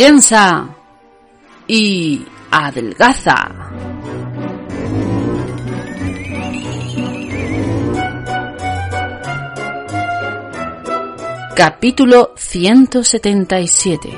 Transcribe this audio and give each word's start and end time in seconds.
Piensa 0.00 0.66
y 1.68 2.24
adelgaza. 2.50 3.50
Capítulo 11.54 12.32
177. 12.34 14.08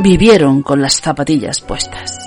Vivieron 0.00 0.60
con 0.60 0.82
las 0.82 1.00
zapatillas 1.00 1.62
puestas. 1.62 2.18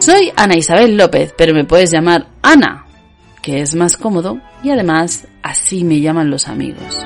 Soy 0.00 0.32
Ana 0.34 0.56
Isabel 0.56 0.96
López, 0.96 1.32
pero 1.38 1.54
me 1.54 1.64
puedes 1.64 1.92
llamar 1.92 2.26
Ana, 2.42 2.85
que 3.46 3.60
es 3.60 3.76
más 3.76 3.96
cómodo 3.96 4.40
y 4.64 4.70
además 4.70 5.28
así 5.40 5.84
me 5.84 6.00
llaman 6.00 6.30
los 6.30 6.48
amigos. 6.48 6.98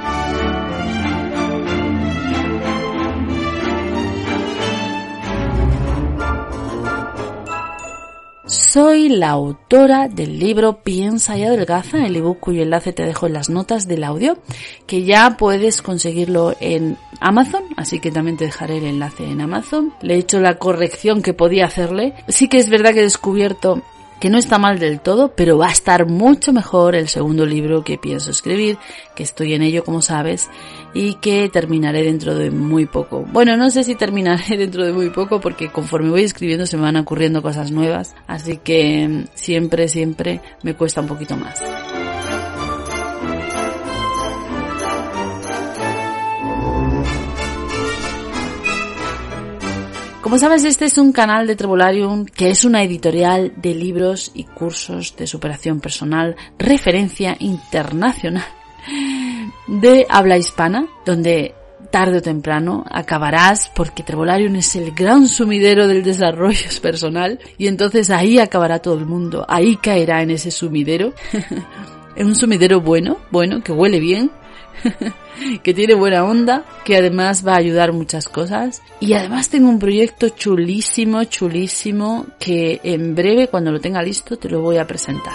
Soy 8.47 9.11
la 9.11 9.31
autora 9.31 10.09
del 10.09 10.39
libro 10.39 10.83
Piensa 10.83 11.37
y 11.37 11.45
adelgaza, 11.45 12.07
el 12.07 12.17
ebook 12.17 12.41
cuyo 12.41 12.63
enlace 12.63 12.95
te 12.95 13.05
dejo 13.05 13.27
en 13.27 13.35
las 13.35 13.51
notas 13.51 13.87
del 13.87 14.03
audio, 14.03 14.39
que 14.87 15.05
ya 15.05 15.37
puedes 15.37 15.83
conseguirlo 15.83 16.55
en 16.59 16.97
Amazon, 17.21 17.65
así 17.77 18.01
que 18.01 18.11
también 18.11 18.39
te 18.39 18.47
dejaré 18.47 18.79
el 18.79 18.87
enlace 18.87 19.25
en 19.27 19.43
Amazon. 19.43 19.93
Le 20.01 20.15
he 20.15 20.19
hecho 20.19 20.41
la 20.41 20.57
corrección 20.57 21.21
que 21.21 21.35
podía 21.35 21.67
hacerle. 21.67 22.15
Sí 22.29 22.49
que 22.49 22.57
es 22.57 22.71
verdad 22.71 22.95
que 22.95 23.01
he 23.01 23.03
descubierto 23.03 23.83
que 24.21 24.31
no 24.31 24.39
está 24.39 24.59
mal 24.59 24.79
del 24.79 25.01
todo, 25.01 25.33
pero 25.35 25.59
va 25.59 25.69
a 25.69 25.73
estar 25.73 26.07
mucho 26.07 26.53
mejor 26.53 26.95
el 26.95 27.09
segundo 27.09 27.47
libro 27.47 27.83
que 27.83 27.99
pienso 27.99 28.31
escribir, 28.31 28.79
que 29.17 29.23
estoy 29.23 29.55
en 29.55 29.63
ello 29.63 29.83
como 29.83 30.03
sabes, 30.03 30.49
y 30.93 31.15
que 31.15 31.49
terminaré 31.49 32.03
dentro 32.03 32.35
de 32.35 32.51
muy 32.51 32.87
poco. 32.87 33.25
Bueno, 33.33 33.57
no 33.57 33.71
sé 33.71 33.83
si 33.83 33.95
terminaré 33.95 34.57
dentro 34.59 34.85
de 34.85 34.93
muy 34.93 35.11
poco 35.11 35.41
porque 35.41 35.69
conforme 35.71 36.11
voy 36.11 36.23
escribiendo 36.23 36.67
se 36.67 36.77
me 36.77 36.83
van 36.85 36.97
ocurriendo 36.97 37.43
cosas 37.43 37.71
nuevas, 37.71 38.15
así 38.27 38.59
que 38.59 39.09
mm, 39.09 39.25
siempre, 39.35 39.89
siempre 39.89 40.41
me 40.63 40.75
cuesta 40.75 41.01
un 41.01 41.09
poquito 41.09 41.37
más. 41.37 41.61
Como 50.21 50.37
sabes, 50.37 50.65
este 50.65 50.85
es 50.85 50.99
un 50.99 51.13
canal 51.13 51.47
de 51.47 51.57
Trevolarium 51.57 52.27
que 52.27 52.51
es 52.51 52.67
una 52.67 52.83
editorial 52.83 53.55
de 53.57 53.75
libros 53.75 54.33
y 54.35 54.45
cursos 54.45 55.17
de 55.17 55.27
superación 55.27 55.81
personal, 55.81 56.37
referencia 56.59 57.37
internacional 57.41 58.45
de 59.67 60.07
habla 60.11 60.37
hispana, 60.37 60.87
donde 61.07 61.55
tarde 61.91 62.19
o 62.19 62.23
temprano 62.23 62.85
acabarás 62.91 63.73
porque 63.75 64.03
Trevolarium 64.03 64.57
es 64.57 64.77
el 64.77 64.93
gran 64.93 65.27
sumidero 65.27 65.89
del 65.89 66.03
desarrollo 66.03 66.69
personal 66.83 67.39
y 67.57 67.67
entonces 67.67 68.11
ahí 68.11 68.39
acabará 68.39 68.81
todo 68.81 68.99
el 68.99 69.07
mundo, 69.07 69.47
ahí 69.49 69.77
caerá 69.77 70.21
en 70.21 70.33
ese 70.33 70.51
sumidero, 70.51 71.15
en 72.15 72.27
un 72.27 72.35
sumidero 72.35 72.83
bueno, 72.83 73.17
bueno, 73.31 73.63
que 73.63 73.73
huele 73.73 74.01
bien, 74.01 74.31
que 75.63 75.75
tiene 75.75 75.95
buena 75.95 76.25
onda, 76.25 76.65
que 76.85 76.97
además 76.97 77.47
va 77.47 77.55
a 77.55 77.59
ayudar 77.59 77.93
muchas 77.93 78.29
cosas. 78.29 78.83
Y 79.01 79.15
además 79.15 79.49
tengo 79.49 79.69
un 79.69 79.79
proyecto 79.79 80.29
chulísimo, 80.31 81.25
chulísimo, 81.25 82.27
que 82.39 82.81
en 82.83 83.15
breve, 83.15 83.49
cuando 83.49 83.73
lo 83.73 83.81
tenga 83.81 84.03
listo, 84.03 84.37
te 84.37 84.49
lo 84.49 84.61
voy 84.61 84.79
a 84.79 84.87
presentar. 84.87 85.35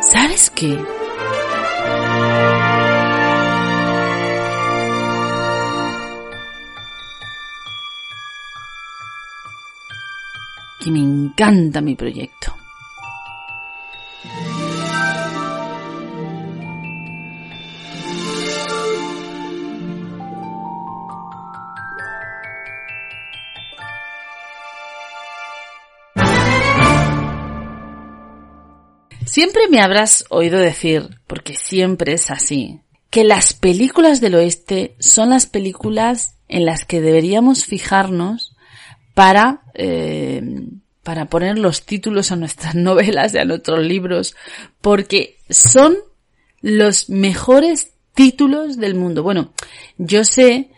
¿Sabes 0.00 0.50
qué? 0.50 0.78
Que 10.82 10.90
me 10.90 10.98
encanta 10.98 11.80
mi 11.80 11.94
proyecto. 11.94 12.56
Siempre 29.24 29.68
me 29.70 29.80
habrás 29.80 30.24
oído 30.28 30.58
decir, 30.58 31.08
porque 31.26 31.54
siempre 31.54 32.12
es 32.12 32.30
así, 32.30 32.80
que 33.08 33.24
las 33.24 33.54
películas 33.54 34.20
del 34.20 34.34
oeste 34.34 34.94
son 34.98 35.30
las 35.30 35.46
películas 35.46 36.38
en 36.48 36.66
las 36.66 36.84
que 36.84 37.00
deberíamos 37.00 37.64
fijarnos 37.64 38.51
para, 39.14 39.62
eh, 39.74 40.42
para 41.02 41.26
poner 41.26 41.58
los 41.58 41.84
títulos 41.84 42.32
a 42.32 42.36
nuestras 42.36 42.74
novelas 42.76 43.34
y 43.34 43.38
a 43.38 43.44
nuestros 43.44 43.80
libros, 43.80 44.34
porque 44.80 45.38
son 45.50 45.96
los 46.60 47.08
mejores 47.08 47.92
títulos 48.14 48.76
del 48.76 48.94
mundo. 48.94 49.22
Bueno, 49.22 49.52
yo 49.98 50.24
sé 50.24 50.70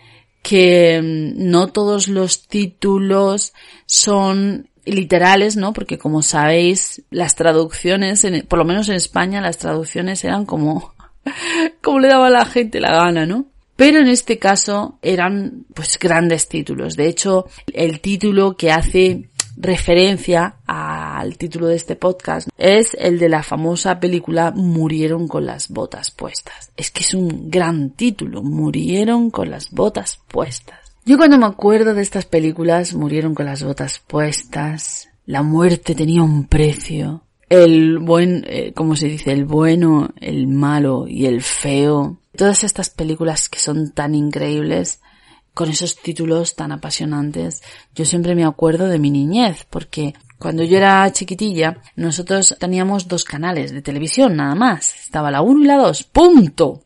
que 0.43 1.01
mm, 1.03 1.51
no 1.51 1.69
todos 1.69 2.09
los 2.09 2.49
títulos 2.49 3.53
son 3.87 4.69
literales, 4.85 5.57
¿no? 5.57 5.73
Porque 5.73 5.99
como 5.99 6.23
sabéis, 6.23 7.03
las 7.11 7.35
traducciones, 7.35 8.27
por 8.49 8.59
lo 8.59 8.65
menos 8.65 8.89
en 8.89 8.97
España, 8.97 9.41
las 9.41 9.59
traducciones 9.59 10.23
eran 10.25 10.45
como, 10.45 10.95
como 11.83 12.01
le 12.01 12.09
daba 12.09 12.29
a 12.29 12.31
la 12.31 12.45
gente 12.45 12.81
la 12.81 12.93
gana, 12.93 13.27
¿no? 13.27 13.47
Pero 13.77 13.99
en 13.99 14.09
este 14.09 14.39
caso 14.39 14.99
eran 15.03 15.67
pues 15.75 15.99
grandes 15.99 16.49
títulos. 16.49 16.97
De 16.97 17.09
hecho, 17.09 17.47
el 17.73 18.01
título 18.01 18.57
que 18.57 18.71
hace 18.71 19.29
referencia 19.57 20.57
al 20.67 21.37
título 21.39 21.69
de 21.69 21.77
este 21.77 21.97
podcast 21.97 22.49
es 22.59 22.97
el 22.99 23.19
de 23.19 23.29
la 23.29 23.43
famosa 23.43 24.01
película 24.01 24.53
Murieron 24.55 25.29
con 25.29 25.47
las 25.47 25.69
botas 25.69 26.11
puestas. 26.11 26.73
Es 26.77 26.91
que 26.91 27.03
es 27.03 27.15
un 27.15 27.51
gran 27.51 27.91
título, 27.91 28.43
Murieron 28.43 29.31
con 29.31 29.51
las 29.51 29.71
botas 29.71 30.21
puestas. 30.29 30.79
Yo 31.05 31.19
cuando 31.19 31.39
me 31.39 31.47
acuerdo 31.47 31.95
de 31.95 32.03
estas 32.03 32.25
películas, 32.25 32.95
Murieron 32.95 33.35
con 33.35 33.47
las 33.47 33.63
botas 33.63 34.01
puestas, 34.07 35.09
la 35.27 35.43
muerte 35.43 35.95
tenía 35.95 36.23
un 36.23 36.47
precio, 36.47 37.23
el 37.49 37.99
buen, 37.99 38.45
eh, 38.49 38.73
como 38.75 38.97
se 38.97 39.09
dice, 39.09 39.33
el 39.33 39.45
bueno, 39.45 40.11
el 40.21 40.47
malo 40.47 41.07
y 41.07 41.27
el 41.27 41.43
feo. 41.43 42.19
Todas 42.37 42.65
estas 42.65 42.91
películas 42.91 43.49
que 43.49 43.59
son 43.59 43.93
tan 43.93 44.15
increíbles, 44.15 45.01
con 45.55 45.71
esos 45.71 45.97
títulos 45.97 46.57
tan 46.57 46.73
apasionantes, 46.73 47.63
yo 47.95 48.05
siempre 48.05 48.35
me 48.35 48.45
acuerdo 48.45 48.89
de 48.89 48.99
mi 48.99 49.11
niñez, 49.11 49.67
porque 49.71 50.15
cuando 50.39 50.65
yo 50.65 50.77
era 50.77 51.11
chiquitilla, 51.13 51.79
nosotros 51.95 52.57
teníamos 52.59 53.07
dos 53.07 53.25
canales 53.25 53.73
de 53.73 53.83
televisión 53.83 54.37
nada 54.37 54.55
más. 54.57 54.95
Estaba 55.05 55.31
la 55.31 55.43
1 55.43 55.63
y 55.63 55.67
la 55.67 55.77
2. 55.77 56.05
¡Punto! 56.05 56.83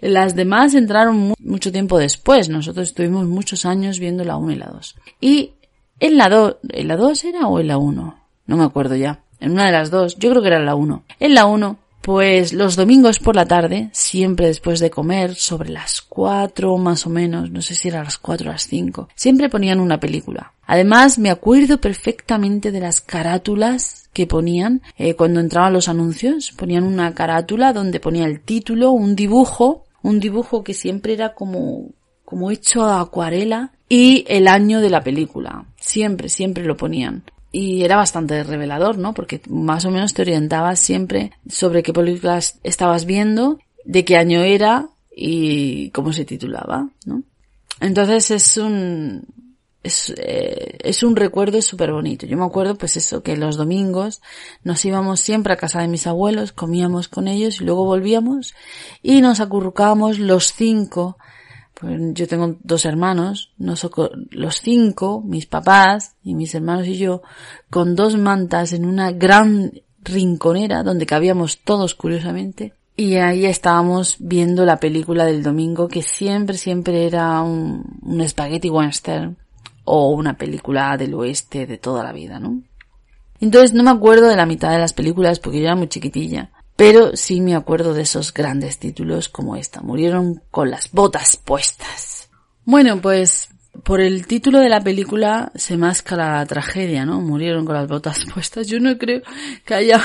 Las 0.00 0.34
demás 0.34 0.74
entraron 0.74 1.34
mucho 1.38 1.70
tiempo 1.70 1.96
después. 1.96 2.48
Nosotros 2.48 2.88
estuvimos 2.88 3.26
muchos 3.26 3.64
años 3.64 4.00
viendo 4.00 4.24
la 4.24 4.36
1 4.36 4.52
y 4.52 4.56
la 4.56 4.66
2. 4.66 4.96
Y 5.20 5.52
en 6.00 6.16
la 6.16 6.28
2, 6.28 6.56
¿en 6.70 6.88
la 6.88 6.96
2 6.96 7.24
era 7.24 7.46
o 7.46 7.60
en 7.60 7.68
la 7.68 7.78
1? 7.78 8.18
No 8.46 8.56
me 8.56 8.64
acuerdo 8.64 8.96
ya 8.96 9.22
en 9.42 9.50
una 9.50 9.66
de 9.66 9.72
las 9.72 9.90
dos, 9.90 10.16
yo 10.18 10.30
creo 10.30 10.40
que 10.40 10.48
era 10.48 10.60
la 10.60 10.76
1. 10.76 11.02
En 11.18 11.34
la 11.34 11.46
1 11.46 11.76
Pues 12.02 12.52
los 12.52 12.74
domingos 12.74 13.20
por 13.20 13.36
la 13.36 13.46
tarde, 13.46 13.88
siempre 13.92 14.48
después 14.48 14.80
de 14.80 14.90
comer, 14.90 15.36
sobre 15.36 15.70
las 15.70 16.02
cuatro 16.02 16.76
más 16.76 17.06
o 17.06 17.10
menos, 17.10 17.52
no 17.52 17.62
sé 17.62 17.76
si 17.76 17.86
era 17.86 18.02
las 18.02 18.18
cuatro 18.18 18.50
o 18.50 18.52
las 18.52 18.66
cinco, 18.66 19.08
siempre 19.14 19.48
ponían 19.48 19.78
una 19.78 20.00
película. 20.00 20.52
Además, 20.66 21.20
me 21.20 21.30
acuerdo 21.30 21.80
perfectamente 21.80 22.72
de 22.72 22.80
las 22.80 23.00
carátulas 23.00 24.08
que 24.12 24.26
ponían 24.26 24.82
eh, 24.98 25.14
cuando 25.14 25.38
entraban 25.38 25.72
los 25.72 25.88
anuncios. 25.88 26.50
Ponían 26.52 26.82
una 26.82 27.14
carátula 27.14 27.72
donde 27.72 28.00
ponía 28.00 28.24
el 28.24 28.40
título, 28.40 28.90
un 28.90 29.14
dibujo, 29.14 29.84
un 30.02 30.18
dibujo 30.18 30.64
que 30.64 30.74
siempre 30.74 31.12
era 31.12 31.34
como, 31.34 31.90
como 32.24 32.50
hecho 32.50 32.82
a 32.84 33.00
acuarela 33.00 33.72
y 33.88 34.24
el 34.26 34.48
año 34.48 34.80
de 34.80 34.90
la 34.90 35.02
película. 35.02 35.66
Siempre, 35.76 36.28
siempre 36.28 36.64
lo 36.64 36.76
ponían 36.76 37.22
y 37.52 37.84
era 37.84 37.96
bastante 37.96 38.42
revelador, 38.42 38.96
¿no? 38.96 39.12
Porque 39.12 39.42
más 39.48 39.84
o 39.84 39.90
menos 39.90 40.14
te 40.14 40.22
orientabas 40.22 40.80
siempre 40.80 41.32
sobre 41.48 41.82
qué 41.82 41.92
películas 41.92 42.58
estabas 42.62 43.04
viendo, 43.04 43.58
de 43.84 44.04
qué 44.04 44.16
año 44.16 44.40
era 44.40 44.88
y 45.14 45.90
cómo 45.90 46.14
se 46.14 46.24
titulaba, 46.24 46.88
¿no? 47.04 47.22
Entonces 47.80 48.30
es 48.30 48.56
un, 48.56 49.26
es, 49.82 50.14
eh, 50.16 50.78
es 50.80 51.02
un 51.02 51.14
recuerdo 51.14 51.60
súper 51.60 51.92
bonito. 51.92 52.26
Yo 52.26 52.38
me 52.38 52.44
acuerdo 52.44 52.76
pues 52.76 52.96
eso, 52.96 53.22
que 53.22 53.36
los 53.36 53.56
domingos 53.56 54.22
nos 54.64 54.84
íbamos 54.84 55.20
siempre 55.20 55.52
a 55.52 55.56
casa 55.56 55.80
de 55.80 55.88
mis 55.88 56.06
abuelos, 56.06 56.52
comíamos 56.52 57.08
con 57.08 57.28
ellos 57.28 57.60
y 57.60 57.64
luego 57.64 57.84
volvíamos 57.84 58.54
y 59.02 59.20
nos 59.20 59.40
acurrucábamos 59.40 60.18
los 60.18 60.54
cinco 60.54 61.18
pues 61.74 61.98
yo 62.14 62.28
tengo 62.28 62.56
dos 62.62 62.84
hermanos, 62.84 63.52
los 63.58 64.60
cinco, 64.60 65.22
mis 65.24 65.46
papás 65.46 66.14
y 66.22 66.34
mis 66.34 66.54
hermanos 66.54 66.86
y 66.86 66.96
yo, 66.96 67.22
con 67.70 67.96
dos 67.96 68.16
mantas 68.16 68.72
en 68.72 68.84
una 68.84 69.12
gran 69.12 69.72
rinconera 70.04 70.82
donde 70.82 71.06
cabíamos 71.06 71.60
todos 71.64 71.94
curiosamente. 71.94 72.74
Y 72.96 73.16
ahí 73.16 73.46
estábamos 73.46 74.16
viendo 74.18 74.64
la 74.66 74.78
película 74.78 75.24
del 75.24 75.42
domingo 75.42 75.88
que 75.88 76.02
siempre, 76.02 76.56
siempre 76.56 77.06
era 77.06 77.40
un, 77.40 77.98
un 78.02 78.28
spaghetti 78.28 78.68
western 78.68 79.38
o 79.84 80.10
una 80.10 80.36
película 80.36 80.96
del 80.96 81.14
oeste 81.14 81.66
de 81.66 81.78
toda 81.78 82.04
la 82.04 82.12
vida, 82.12 82.38
¿no? 82.38 82.62
Entonces 83.40 83.72
no 83.72 83.82
me 83.82 83.90
acuerdo 83.90 84.28
de 84.28 84.36
la 84.36 84.46
mitad 84.46 84.70
de 84.70 84.78
las 84.78 84.92
películas 84.92 85.40
porque 85.40 85.58
yo 85.58 85.64
era 85.64 85.74
muy 85.74 85.88
chiquitilla. 85.88 86.50
Pero 86.76 87.16
sí 87.16 87.40
me 87.40 87.54
acuerdo 87.54 87.94
de 87.94 88.02
esos 88.02 88.32
grandes 88.32 88.78
títulos 88.78 89.28
como 89.28 89.56
esta. 89.56 89.80
Murieron 89.82 90.42
con 90.50 90.70
las 90.70 90.90
botas 90.90 91.36
puestas. 91.36 92.28
Bueno, 92.64 93.00
pues 93.00 93.50
por 93.84 94.00
el 94.00 94.26
título 94.26 94.60
de 94.60 94.68
la 94.68 94.80
película 94.80 95.50
se 95.54 95.76
masca 95.76 96.16
la 96.16 96.44
tragedia, 96.46 97.04
¿no? 97.04 97.20
Murieron 97.20 97.64
con 97.64 97.74
las 97.74 97.88
botas 97.88 98.24
puestas. 98.34 98.66
Yo 98.66 98.80
no 98.80 98.96
creo 98.98 99.22
que 99.64 99.74
haya 99.74 100.00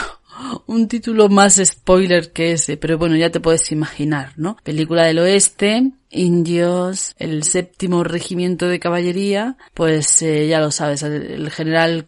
un 0.68 0.88
título 0.88 1.30
más 1.30 1.62
spoiler 1.64 2.32
que 2.32 2.54
ese, 2.54 2.78
pero 2.78 2.98
bueno, 2.98 3.16
ya 3.16 3.32
te 3.32 3.40
puedes 3.40 3.72
imaginar, 3.72 4.34
¿no? 4.36 4.58
Película 4.64 5.06
del 5.06 5.20
oeste, 5.20 5.92
indios, 6.10 7.16
el 7.18 7.44
séptimo 7.44 8.04
regimiento 8.04 8.68
de 8.68 8.80
caballería, 8.80 9.58
pues 9.74 10.22
eh, 10.22 10.48
ya 10.48 10.60
lo 10.60 10.72
sabes, 10.72 11.04
el 11.04 11.50
general 11.52 12.08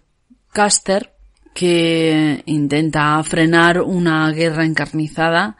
Custer 0.54 1.14
que 1.60 2.42
intenta 2.46 3.22
frenar 3.22 3.82
una 3.82 4.32
guerra 4.32 4.64
encarnizada 4.64 5.58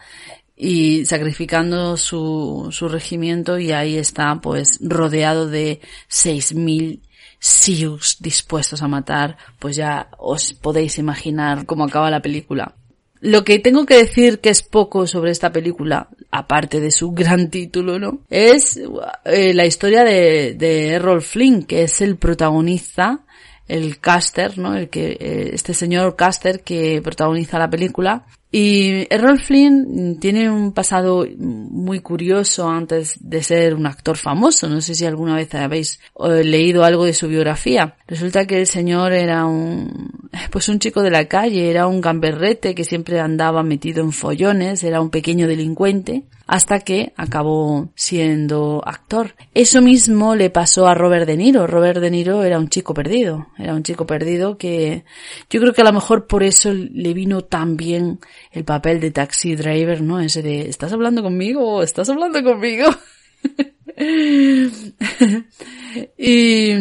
y 0.56 1.04
sacrificando 1.06 1.98
su, 1.98 2.70
su 2.72 2.88
regimiento 2.88 3.60
y 3.60 3.74
ahí 3.74 3.98
está 3.98 4.40
pues 4.40 4.80
rodeado 4.82 5.50
de 5.50 5.82
6.000 6.10 7.02
Sioux 7.38 8.16
dispuestos 8.22 8.82
a 8.82 8.88
matar, 8.88 9.36
pues 9.60 9.76
ya 9.76 10.08
os 10.18 10.54
podéis 10.54 10.98
imaginar 11.00 11.66
cómo 11.66 11.84
acaba 11.84 12.10
la 12.10 12.22
película. 12.22 12.76
Lo 13.20 13.44
que 13.44 13.60
tengo 13.60 13.86
que 13.86 13.98
decir 13.98 14.40
que 14.40 14.52
es 14.52 14.64
poco 14.64 15.06
sobre 15.06 15.32
esta 15.32 15.52
película, 15.52 16.08
aparte 16.32 16.80
de 16.80 16.92
su 16.92 17.12
gran 17.12 17.50
título, 17.50 18.00
¿no? 18.00 18.20
Es 18.30 18.80
eh, 19.26 19.54
la 19.54 19.66
historia 19.66 20.06
de, 20.06 20.54
de 20.54 20.92
Errol 20.92 21.22
Flynn, 21.22 21.64
que 21.64 21.84
es 21.84 22.00
el 22.00 22.16
protagonista 22.16 23.26
el 23.70 24.00
caster, 24.00 24.58
¿no? 24.58 24.76
El 24.76 24.90
que, 24.90 25.12
eh, 25.12 25.52
este 25.54 25.74
señor 25.74 26.16
caster 26.16 26.62
que 26.62 27.02
protagoniza 27.02 27.58
la 27.60 27.70
película. 27.70 28.26
Y 28.52 29.06
Errol 29.14 29.40
Flynn 29.40 30.18
tiene 30.20 30.50
un 30.50 30.74
pasado 30.74 31.24
muy 31.38 32.00
curioso 32.00 32.68
antes 32.68 33.16
de 33.20 33.44
ser 33.44 33.76
un 33.76 33.86
actor 33.86 34.18
famoso. 34.18 34.68
No 34.68 34.82
sé 34.82 34.96
si 34.96 35.06
alguna 35.06 35.36
vez 35.36 35.54
habéis 35.54 36.00
eh, 36.20 36.44
leído 36.44 36.84
algo 36.84 37.06
de 37.06 37.14
su 37.14 37.28
biografía. 37.28 37.96
Resulta 38.08 38.48
que 38.48 38.60
el 38.60 38.66
señor 38.66 39.14
era 39.14 39.46
un, 39.46 40.12
pues 40.50 40.68
un 40.68 40.80
chico 40.80 41.04
de 41.04 41.12
la 41.12 41.26
calle, 41.26 41.70
era 41.70 41.86
un 41.86 42.02
gamberrete 42.02 42.74
que 42.74 42.84
siempre 42.84 43.20
andaba 43.20 43.62
metido 43.62 44.04
en 44.04 44.12
follones, 44.12 44.84
era 44.84 45.00
un 45.00 45.12
pequeño 45.12 45.48
delincuente 45.48 46.24
hasta 46.50 46.80
que 46.80 47.14
acabó 47.16 47.92
siendo 47.94 48.82
actor. 48.84 49.36
Eso 49.54 49.84
mismo 49.84 50.34
le 50.34 50.50
pasó 50.50 50.88
a 50.88 50.96
Robert 50.96 51.28
De 51.28 51.38
Niro. 51.38 51.68
Robert 51.68 52.00
De 52.00 52.10
Niro 52.10 52.42
era 52.42 52.58
un 52.58 52.70
chico 52.70 52.96
perdido, 52.96 53.50
era 53.60 53.76
un 53.76 53.84
chico 53.84 54.08
perdido 54.08 54.58
que 54.58 55.06
yo 55.52 55.62
creo 55.62 55.74
que 55.74 55.82
a 55.82 55.84
lo 55.84 55.94
mejor 55.94 56.26
por 56.26 56.42
eso 56.42 56.74
le 56.74 57.14
vino 57.14 57.42
tan 57.42 57.78
bien 57.78 58.20
el 58.52 58.64
papel 58.64 59.00
de 59.00 59.12
taxi 59.12 59.56
driver, 59.56 60.02
¿no? 60.02 60.20
Ese 60.20 60.42
de, 60.42 60.62
¿estás 60.62 60.92
hablando 60.92 61.22
conmigo? 61.22 61.84
¿Estás 61.84 62.10
hablando 62.10 62.44
conmigo? 62.44 62.90
y, 66.18 66.72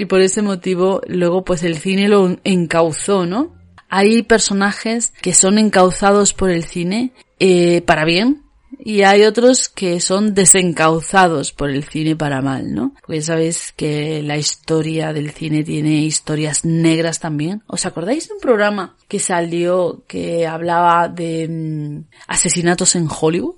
y 0.00 0.04
por 0.06 0.20
ese 0.20 0.42
motivo 0.42 1.00
luego 1.06 1.44
pues 1.44 1.62
el 1.62 1.76
cine 1.76 2.08
lo 2.08 2.40
encauzó, 2.42 3.24
¿no? 3.24 3.54
Hay 3.88 4.24
personajes 4.24 5.12
que 5.22 5.32
son 5.32 5.58
encauzados 5.58 6.34
por 6.34 6.50
el 6.50 6.64
cine 6.64 7.12
eh, 7.38 7.82
para 7.82 8.04
bien, 8.04 8.42
y 8.84 9.02
hay 9.02 9.22
otros 9.22 9.68
que 9.68 10.00
son 10.00 10.34
desencauzados 10.34 11.52
por 11.52 11.70
el 11.70 11.84
cine 11.84 12.16
para 12.16 12.42
mal, 12.42 12.74
¿no? 12.74 12.94
Porque 13.06 13.22
sabéis 13.22 13.72
que 13.76 14.22
la 14.22 14.36
historia 14.36 15.12
del 15.12 15.30
cine 15.30 15.62
tiene 15.62 16.02
historias 16.02 16.64
negras 16.64 17.20
también. 17.20 17.62
¿Os 17.68 17.86
acordáis 17.86 18.26
de 18.26 18.34
un 18.34 18.40
programa 18.40 18.96
que 19.06 19.20
salió 19.20 20.02
que 20.08 20.48
hablaba 20.48 21.08
de 21.08 21.46
mm, 21.48 22.04
asesinatos 22.26 22.96
en 22.96 23.06
Hollywood? 23.08 23.54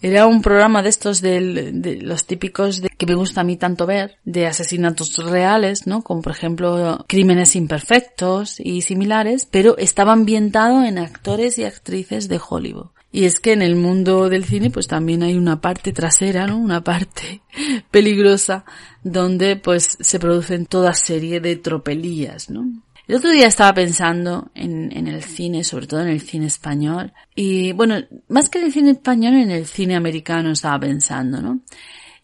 Era 0.00 0.26
un 0.26 0.40
programa 0.40 0.82
de 0.82 0.88
estos 0.88 1.20
de, 1.20 1.98
los 2.00 2.24
típicos 2.24 2.80
de, 2.80 2.88
que 2.88 3.04
me 3.04 3.16
gusta 3.16 3.42
a 3.42 3.44
mí 3.44 3.56
tanto 3.56 3.84
ver, 3.84 4.16
de 4.24 4.46
asesinatos 4.46 5.14
reales, 5.16 5.86
¿no? 5.86 6.02
Como 6.02 6.22
por 6.22 6.32
ejemplo 6.32 7.04
crímenes 7.06 7.54
imperfectos 7.54 8.60
y 8.60 8.80
similares, 8.80 9.46
pero 9.50 9.76
estaba 9.76 10.12
ambientado 10.12 10.84
en 10.84 10.98
actores 10.98 11.58
y 11.58 11.64
actrices 11.64 12.28
de 12.28 12.40
Hollywood. 12.48 12.90
Y 13.10 13.24
es 13.24 13.40
que 13.40 13.52
en 13.52 13.62
el 13.62 13.76
mundo 13.76 14.28
del 14.28 14.44
cine 14.44 14.70
pues 14.70 14.86
también 14.86 15.22
hay 15.22 15.34
una 15.36 15.60
parte 15.60 15.92
trasera, 15.92 16.46
¿no? 16.46 16.58
Una 16.58 16.84
parte 16.84 17.42
peligrosa 17.90 18.64
donde 19.02 19.56
pues 19.56 19.96
se 20.00 20.18
producen 20.18 20.66
toda 20.66 20.92
serie 20.94 21.40
de 21.40 21.56
tropelías, 21.56 22.50
¿no? 22.50 22.66
El 23.06 23.16
otro 23.16 23.30
día 23.30 23.46
estaba 23.46 23.72
pensando 23.72 24.50
en, 24.54 24.94
en, 24.94 25.08
el 25.08 25.22
cine, 25.22 25.64
sobre 25.64 25.86
todo 25.86 26.02
en 26.02 26.08
el 26.08 26.20
cine 26.20 26.44
español, 26.44 27.14
y 27.34 27.72
bueno, 27.72 27.96
más 28.28 28.50
que 28.50 28.58
en 28.58 28.66
el 28.66 28.72
cine 28.72 28.90
español, 28.90 29.32
en 29.32 29.50
el 29.50 29.64
cine 29.64 29.96
americano 29.96 30.50
estaba 30.50 30.78
pensando, 30.78 31.40
¿no? 31.40 31.60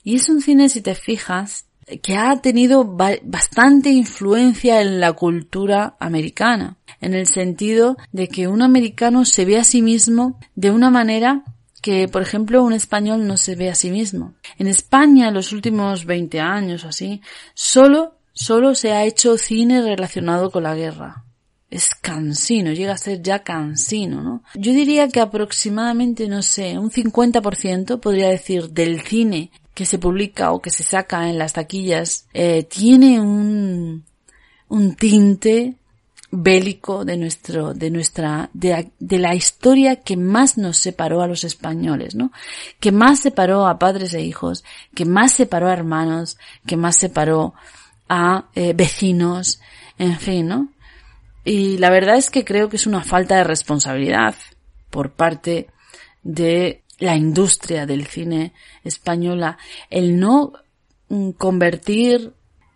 Y 0.02 0.16
es 0.16 0.28
un 0.28 0.42
cine, 0.42 0.68
si 0.68 0.82
te 0.82 0.94
fijas, 0.94 1.64
que 2.02 2.16
ha 2.16 2.36
tenido 2.40 2.84
bastante 2.84 3.90
influencia 3.90 4.80
en 4.80 5.00
la 5.00 5.12
cultura 5.12 5.96
americana, 5.98 6.76
en 7.00 7.14
el 7.14 7.26
sentido 7.26 7.96
de 8.12 8.28
que 8.28 8.48
un 8.48 8.62
americano 8.62 9.24
se 9.24 9.44
ve 9.44 9.58
a 9.58 9.64
sí 9.64 9.82
mismo 9.82 10.38
de 10.54 10.70
una 10.70 10.90
manera 10.90 11.44
que, 11.84 12.08
por 12.08 12.22
ejemplo, 12.22 12.64
un 12.64 12.72
español 12.72 13.26
no 13.26 13.36
se 13.36 13.56
ve 13.56 13.68
a 13.68 13.74
sí 13.74 13.90
mismo. 13.90 14.32
En 14.58 14.68
España, 14.68 15.28
en 15.28 15.34
los 15.34 15.52
últimos 15.52 16.06
20 16.06 16.40
años 16.40 16.82
o 16.84 16.88
así, 16.88 17.20
solo, 17.52 18.14
solo 18.32 18.74
se 18.74 18.92
ha 18.92 19.04
hecho 19.04 19.36
cine 19.36 19.82
relacionado 19.82 20.50
con 20.50 20.62
la 20.62 20.74
guerra. 20.74 21.24
Es 21.68 21.94
cansino, 21.94 22.72
llega 22.72 22.94
a 22.94 22.96
ser 22.98 23.20
ya 23.20 23.40
cansino, 23.40 24.22
¿no? 24.22 24.42
Yo 24.54 24.72
diría 24.72 25.08
que 25.08 25.20
aproximadamente, 25.20 26.26
no 26.26 26.40
sé, 26.40 26.78
un 26.78 26.90
50% 26.90 28.00
podría 28.00 28.30
decir 28.30 28.70
del 28.70 29.02
cine 29.02 29.50
que 29.74 29.84
se 29.84 29.98
publica 29.98 30.52
o 30.52 30.62
que 30.62 30.70
se 30.70 30.84
saca 30.84 31.28
en 31.28 31.38
las 31.38 31.52
taquillas 31.52 32.26
eh, 32.32 32.62
tiene 32.64 33.20
un, 33.20 34.04
un 34.68 34.94
tinte 34.94 35.74
bélico 36.36 37.04
de 37.04 37.16
nuestro, 37.16 37.74
de 37.74 37.90
nuestra, 37.90 38.50
de, 38.52 38.90
la 39.18 39.34
historia 39.34 39.96
que 39.96 40.16
más 40.16 40.58
nos 40.58 40.78
separó 40.78 41.22
a 41.22 41.28
los 41.28 41.44
españoles, 41.44 42.14
¿no? 42.14 42.32
Que 42.80 42.92
más 42.92 43.20
separó 43.20 43.66
a 43.66 43.78
padres 43.78 44.14
e 44.14 44.22
hijos, 44.22 44.64
que 44.94 45.04
más 45.04 45.32
separó 45.32 45.68
a 45.68 45.72
hermanos, 45.72 46.38
que 46.66 46.76
más 46.76 46.96
separó 46.96 47.54
a 48.08 48.48
eh, 48.54 48.72
vecinos, 48.74 49.60
en 49.98 50.18
fin, 50.18 50.48
¿no? 50.48 50.68
Y 51.44 51.78
la 51.78 51.90
verdad 51.90 52.16
es 52.16 52.30
que 52.30 52.44
creo 52.44 52.68
que 52.68 52.76
es 52.76 52.86
una 52.86 53.04
falta 53.04 53.36
de 53.36 53.44
responsabilidad 53.44 54.34
por 54.90 55.12
parte 55.12 55.68
de 56.22 56.83
la 56.98 57.16
industria 57.16 57.86
del 57.86 58.06
cine 58.06 58.52
española, 58.82 59.58
el 59.90 60.18
no 60.18 60.52
mm, 61.08 61.30
convertir 61.30 62.32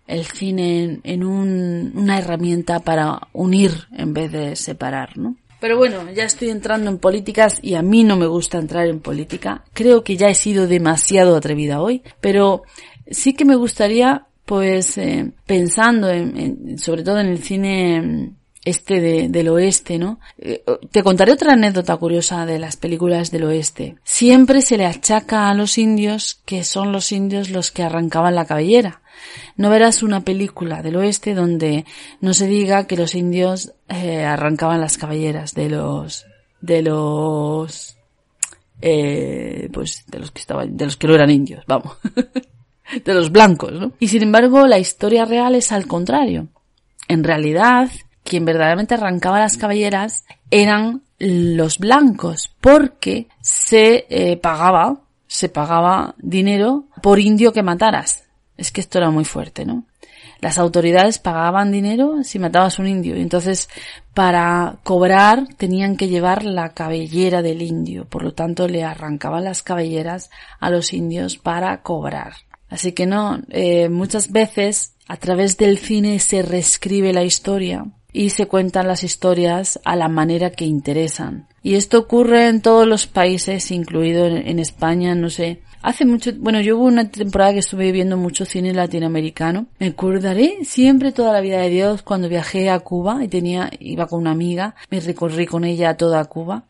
el 0.07 0.25
cine 0.25 1.01
en, 1.05 1.25
un, 1.25 1.93
una 1.95 2.19
herramienta 2.19 2.81
para 2.81 3.29
unir 3.33 3.73
en 3.93 4.15
vez 4.15 4.33
de 4.33 4.57
separar, 4.57 5.17
¿no? 5.19 5.37
Pero 5.61 5.77
bueno, 5.77 6.11
ya 6.13 6.25
estoy 6.25 6.51
entrando 6.51 6.89
en 6.89 6.99
políticas 6.99 7.59
y 7.63 7.75
a 7.75 7.83
mí 7.83 8.05
no 8.05 8.17
me 8.17 8.27
gusta 8.27 8.59
entrar 8.59 8.87
en 8.87 9.01
política. 9.01 9.65
Creo 9.73 10.05
que 10.05 10.17
ya 10.17 10.29
he 10.29 10.35
sido 10.35 10.67
demasiado 10.67 11.37
atrevida 11.37 11.81
hoy, 11.81 12.03
pero 12.21 12.63
sí 13.11 13.35
que 13.35 13.45
me 13.45 13.57
gustaría, 13.57 14.27
pues, 14.45 14.97
eh, 14.99 15.33
pensando 15.47 16.09
en, 16.11 16.79
sobre 16.79 17.03
todo 17.03 17.19
en 17.19 17.27
el 17.27 17.43
cine 17.43 18.35
este 18.69 19.01
de, 19.01 19.29
del 19.29 19.49
oeste, 19.49 19.99
¿no? 19.99 20.21
Eh, 20.39 20.63
te 20.91 21.03
contaré 21.03 21.33
otra 21.33 21.55
anécdota 21.55 21.97
curiosa 21.97 22.47
de 22.47 22.59
las 22.59 22.77
películas 22.77 23.31
del 23.31 23.45
oeste. 23.45 23.97
Siempre 24.05 24.61
se 24.63 24.77
le 24.77 24.87
achaca 24.87 25.49
a 25.49 25.55
los 25.55 25.79
indios 25.79 26.41
que 26.45 26.65
son 26.65 26.93
los 26.93 27.13
indios 27.13 27.51
los 27.51 27.71
que 27.71 27.83
arrancaban 27.83 28.35
la 28.35 28.47
cabellera. 28.47 29.03
No 29.57 29.71
verás 29.71 30.03
una 30.03 30.21
película 30.21 30.83
del 30.83 30.97
oeste 30.97 31.35
donde 31.35 31.85
no 32.21 32.35
se 32.35 32.47
diga 32.47 32.87
que 32.87 32.97
los 32.97 33.15
indios 33.15 33.73
eh, 33.89 34.25
arrancaban 34.25 34.81
las 34.81 34.99
cabelleras 34.99 35.55
de 35.55 35.71
los 35.71 36.27
de 36.61 36.83
los 36.83 37.97
eh, 38.81 39.69
pues 39.73 40.05
de 40.07 40.19
los 40.19 40.31
que 40.31 40.41
estaban 40.41 40.77
de 40.77 40.85
los 40.85 40.97
que 40.97 41.09
no 41.09 41.15
eran 41.15 41.31
indios, 41.31 41.65
vamos. 41.67 41.97
de 43.05 43.15
los 43.15 43.31
blancos, 43.31 43.73
¿no? 43.73 43.93
Y 43.99 44.09
sin 44.09 44.23
embargo, 44.23 44.67
la 44.67 44.79
historia 44.79 45.25
real 45.25 45.55
es 45.55 45.73
al 45.73 45.87
contrario. 45.87 46.49
En 47.07 47.25
realidad, 47.25 47.91
quien 48.29 48.45
verdaderamente 48.45 48.95
arrancaba 48.95 49.41
las 49.41 49.57
cabelleras 49.57 50.25
eran 50.51 51.03
los 51.19 51.79
blancos, 51.79 52.55
porque 52.61 53.27
se 53.41 54.07
eh, 54.11 54.37
pagaba, 54.37 55.01
se 55.27 55.49
pagaba 55.49 56.15
dinero 56.19 56.85
por 57.03 57.19
indio 57.19 57.53
que 57.53 57.63
mataras. 57.63 58.25
Es 58.57 58.71
que 58.71 58.81
esto 58.81 58.99
era 58.99 59.11
muy 59.11 59.25
fuerte, 59.25 59.65
¿no? 59.65 59.85
Las 60.41 60.59
autoridades 60.59 61.19
pagaban 61.19 61.73
dinero 61.73 62.23
si 62.23 62.39
matabas 62.39 62.79
un 62.79 62.87
indio 62.87 63.17
y 63.17 63.23
entonces 63.23 63.69
para 64.15 64.77
cobrar 64.85 65.49
tenían 65.57 65.97
que 65.97 66.07
llevar 66.07 66.45
la 66.45 66.75
cabellera 66.75 67.43
del 67.43 67.63
indio, 67.63 68.05
por 68.05 68.23
lo 68.23 68.35
tanto 68.35 68.69
le 68.69 68.85
arrancaban 68.85 69.43
las 69.43 69.65
cabelleras 69.65 70.31
a 70.61 70.71
los 70.71 70.93
indios 70.93 71.39
para 71.39 71.83
cobrar. 71.83 72.35
Así 72.69 72.93
que 72.93 73.07
no, 73.07 73.41
eh, 73.49 73.89
muchas 73.89 74.31
veces 74.31 74.95
a 75.09 75.17
través 75.17 75.57
del 75.57 75.79
cine 75.79 76.21
se 76.21 76.43
reescribe 76.43 77.13
la 77.13 77.25
historia 77.25 77.85
y 78.19 78.31
se 78.31 78.47
cuentan 78.47 78.89
las 78.89 79.05
historias 79.05 79.79
a 79.85 79.95
la 79.95 80.09
manera 80.09 80.51
que 80.51 80.65
interesan. 80.65 81.47
Y 81.63 81.77
esto 81.77 82.01
ocurre 82.01 82.49
en 82.49 82.63
todos 82.63 82.85
los 82.85 83.07
países, 83.07 83.71
incluido 83.71 84.27
en, 84.27 84.59
España, 84.59 85.15
no 85.15 85.31
sé. 85.31 85.63
Hace 85.83 86.05
mucho, 86.05 86.33
bueno, 86.37 86.61
yo 86.61 86.77
hubo 86.77 86.87
una 86.87 87.09
temporada 87.09 87.53
que 87.53 87.61
estuve 87.61 87.93
viendo 87.93 88.17
mucho 88.17 88.45
cine 88.45 88.75
latinoamericano. 88.75 89.69
Me 89.79 89.87
acordaré 89.87 90.65
siempre 90.65 91.13
toda 91.13 91.33
la 91.33 91.41
vida 91.41 91.61
de 91.61 91.71
Dios 91.71 92.03
cuando 92.03 92.29
viajé 92.29 92.71
a 92.71 92.81
Cuba 92.81 93.23
y 93.23 93.29
tenía, 93.29 93.71
iba 93.79 94.09
con 94.09 94.23
una 94.23 94.33
amiga, 94.33 94.75
me 94.91 94.99
recorrí 94.99 95.47
con 95.47 95.63
ella 95.63 95.97
toda 95.97 96.25
Cuba 96.25 96.65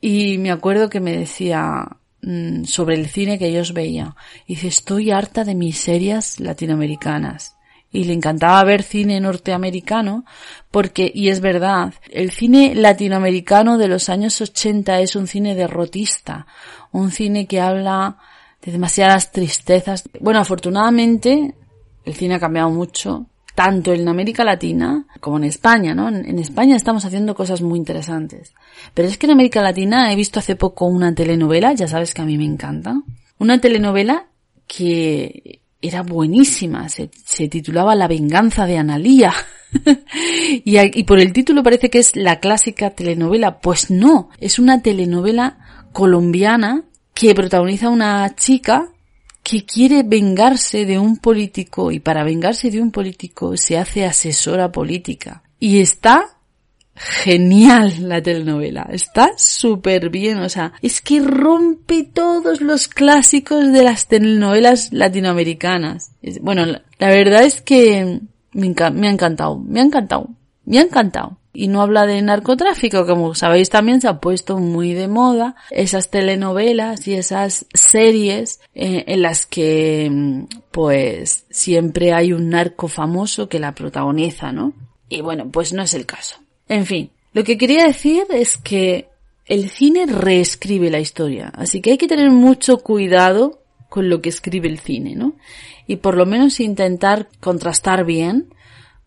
y 0.00 0.38
me 0.38 0.50
acuerdo 0.50 0.88
que 0.88 1.00
me 1.00 1.14
decía, 1.14 1.86
mm, 2.22 2.64
sobre 2.64 2.94
el 2.94 3.08
cine 3.08 3.38
que 3.38 3.48
ellos 3.48 3.74
veían. 3.74 4.14
Y 4.46 4.54
dice, 4.54 4.68
estoy 4.68 5.10
harta 5.10 5.44
de 5.44 5.54
mis 5.54 5.76
series 5.76 6.40
latinoamericanas 6.40 7.57
y 7.90 8.04
le 8.04 8.12
encantaba 8.12 8.62
ver 8.64 8.82
cine 8.82 9.20
norteamericano 9.20 10.24
porque, 10.70 11.10
y 11.12 11.28
es 11.28 11.40
verdad, 11.40 11.94
el 12.10 12.30
cine 12.30 12.74
latinoamericano 12.74 13.78
de 13.78 13.88
los 13.88 14.08
años 14.08 14.40
80 14.40 15.00
es 15.00 15.16
un 15.16 15.26
cine 15.26 15.54
derrotista, 15.54 16.46
un 16.92 17.10
cine 17.10 17.46
que 17.46 17.60
habla 17.60 18.18
de 18.62 18.72
demasiadas 18.72 19.32
tristezas. 19.32 20.08
Bueno, 20.20 20.40
afortunadamente 20.40 21.54
el 22.04 22.14
cine 22.14 22.34
ha 22.34 22.40
cambiado 22.40 22.70
mucho, 22.70 23.26
tanto 23.54 23.92
en 23.92 24.06
América 24.06 24.44
Latina 24.44 25.06
como 25.20 25.38
en 25.38 25.44
España, 25.44 25.94
¿no? 25.94 26.08
En, 26.08 26.38
España 26.38 26.76
estamos 26.76 27.04
haciendo 27.04 27.34
cosas 27.34 27.62
muy 27.62 27.78
interesantes. 27.78 28.54
Pero 28.94 29.08
es 29.08 29.18
que 29.18 29.26
en 29.26 29.32
América 29.32 29.62
Latina 29.62 30.12
he 30.12 30.16
visto 30.16 30.38
hace 30.38 30.56
poco 30.56 30.84
una 30.86 31.14
telenovela, 31.14 31.72
ya 31.72 31.88
sabes 31.88 32.14
que 32.14 32.22
a 32.22 32.24
mí 32.26 32.36
me 32.36 32.44
encanta, 32.44 33.02
una 33.38 33.60
telenovela 33.60 34.26
que 34.66 35.62
era 35.80 36.02
buenísima, 36.02 36.88
se, 36.88 37.10
se 37.24 37.48
titulaba 37.48 37.94
La 37.94 38.08
venganza 38.08 38.66
de 38.66 38.78
Analía. 38.78 39.32
y, 40.64 40.78
y 40.78 41.04
por 41.04 41.20
el 41.20 41.32
título 41.32 41.62
parece 41.62 41.90
que 41.90 41.98
es 41.98 42.16
la 42.16 42.40
clásica 42.40 42.90
telenovela. 42.90 43.60
Pues 43.60 43.90
no, 43.90 44.30
es 44.38 44.58
una 44.58 44.82
telenovela 44.82 45.58
colombiana 45.92 46.84
que 47.14 47.34
protagoniza 47.34 47.90
una 47.90 48.34
chica 48.34 48.88
que 49.42 49.64
quiere 49.64 50.02
vengarse 50.02 50.84
de 50.84 50.98
un 50.98 51.16
político 51.16 51.90
y 51.90 52.00
para 52.00 52.22
vengarse 52.22 52.70
de 52.70 52.82
un 52.82 52.90
político 52.90 53.56
se 53.56 53.78
hace 53.78 54.04
asesora 54.04 54.70
política. 54.70 55.42
Y 55.58 55.80
está 55.80 56.37
genial 56.98 57.94
la 58.08 58.22
telenovela. 58.22 58.88
Está 58.90 59.32
súper 59.36 60.10
bien. 60.10 60.38
O 60.40 60.48
sea, 60.48 60.72
es 60.82 61.00
que 61.00 61.20
rompe 61.20 62.04
todos 62.04 62.60
los 62.60 62.88
clásicos 62.88 63.72
de 63.72 63.82
las 63.82 64.08
telenovelas 64.08 64.92
latinoamericanas. 64.92 66.12
Bueno, 66.40 66.66
la, 66.66 67.08
verdad 67.08 67.44
es 67.44 67.60
que 67.60 68.20
me, 68.52 68.74
me 68.92 69.08
ha 69.08 69.10
encantado. 69.10 69.58
Me 69.58 69.80
ha 69.80 69.84
encantado. 69.84 70.28
Me 70.64 70.78
ha 70.78 70.82
encantado. 70.82 71.38
Y 71.54 71.66
no 71.66 71.80
habla 71.80 72.06
de 72.06 72.22
narcotráfico, 72.22 73.04
como 73.04 73.34
sabéis 73.34 73.68
también 73.68 74.00
se 74.00 74.06
ha 74.06 74.20
puesto 74.20 74.58
muy 74.58 74.92
de 74.92 75.08
moda 75.08 75.56
esas 75.70 76.08
telenovelas 76.08 77.08
y 77.08 77.14
esas 77.14 77.66
series 77.74 78.60
eh, 78.74 79.04
en 79.08 79.22
las 79.22 79.46
que 79.46 80.46
pues 80.70 81.46
siempre 81.50 82.12
hay 82.12 82.32
un 82.32 82.50
narco 82.50 82.86
famoso 82.86 83.48
que 83.48 83.58
la 83.58 83.74
protagoniza, 83.74 84.52
¿no? 84.52 84.72
Y 85.08 85.22
bueno, 85.22 85.48
pues 85.50 85.72
no 85.72 85.82
es 85.82 85.94
el 85.94 86.06
caso. 86.06 86.36
En 86.68 86.86
fin, 86.86 87.10
lo 87.32 87.44
que 87.44 87.58
quería 87.58 87.84
decir 87.84 88.24
es 88.30 88.56
que 88.58 89.08
el 89.46 89.70
cine 89.70 90.06
reescribe 90.06 90.90
la 90.90 91.00
historia, 91.00 91.50
así 91.54 91.80
que 91.80 91.92
hay 91.92 91.98
que 91.98 92.08
tener 92.08 92.30
mucho 92.30 92.78
cuidado 92.78 93.62
con 93.88 94.08
lo 94.08 94.20
que 94.20 94.28
escribe 94.28 94.68
el 94.68 94.78
cine, 94.78 95.14
¿no? 95.14 95.34
Y 95.86 95.96
por 95.96 96.16
lo 96.16 96.26
menos 96.26 96.60
intentar 96.60 97.28
contrastar 97.40 98.04
bien, 98.04 98.52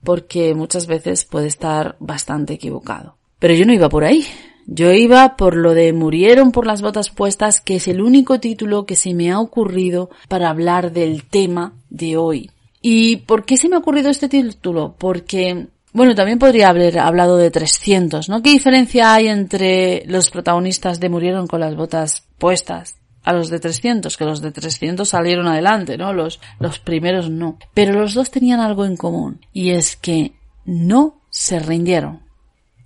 porque 0.04 0.56
muchas 0.56 0.88
veces 0.88 1.26
puede 1.26 1.48
estar 1.48 1.96
bastante 2.00 2.54
equivocado. 2.54 3.18
Pero 3.38 3.54
yo 3.54 3.66
no 3.66 3.74
iba 3.74 3.90
por 3.90 4.04
ahí. 4.04 4.26
Yo 4.68 4.92
iba 4.92 5.36
por 5.36 5.56
lo 5.56 5.74
de 5.74 5.92
Murieron 5.94 6.52
por 6.52 6.66
las 6.66 6.82
botas 6.82 7.10
puestas, 7.10 7.62
que 7.62 7.76
es 7.76 7.88
el 7.88 8.02
único 8.02 8.40
título 8.40 8.86
que 8.86 8.96
se 8.96 9.14
me 9.14 9.32
ha 9.32 9.40
ocurrido 9.40 10.10
para 10.28 10.50
hablar 10.50 10.92
del 10.92 11.24
tema 11.26 11.74
de 11.90 12.18
hoy. 12.18 12.52
¿Y 12.82 13.18
por 13.18 13.46
qué 13.46 13.58
se 13.58 13.70
me 13.70 13.76
ha 13.76 13.80
ocurrido 13.80 14.10
este 14.10 14.30
título? 14.30 14.96
Porque 14.98 15.68
bueno, 15.94 16.16
también 16.16 16.40
podría 16.40 16.70
haber 16.70 17.00
hablado 17.00 17.38
de 17.38 17.52
300, 17.52 18.30
¿no? 18.30 18.42
¿Qué 18.42 18.52
diferencia 18.52 19.14
hay 19.14 19.28
entre 19.28 20.04
los 20.08 20.30
protagonistas 20.30 21.00
de 21.00 21.10
Murieron 21.10 21.48
con 21.48 21.60
las 21.60 21.76
botas 21.76 22.28
puestas 22.38 22.96
a 23.24 23.34
los 23.34 23.50
de 23.50 23.60
300? 23.60 24.16
Que 24.16 24.26
los 24.26 24.42
de 24.42 24.52
300 24.52 25.08
salieron 25.08 25.48
adelante, 25.48 25.98
¿no? 25.98 26.14
Los, 26.14 26.40
los 26.60 26.80
primeros 26.80 27.30
no. 27.30 27.58
Pero 27.74 28.00
los 28.00 28.14
dos 28.14 28.32
tenían 28.32 28.62
algo 28.62 28.86
en 28.86 28.96
común, 28.96 29.46
y 29.52 29.72
es 29.72 29.98
que 29.98 30.34
no 30.66 31.22
se 31.30 31.60
rindieron. 31.60 32.22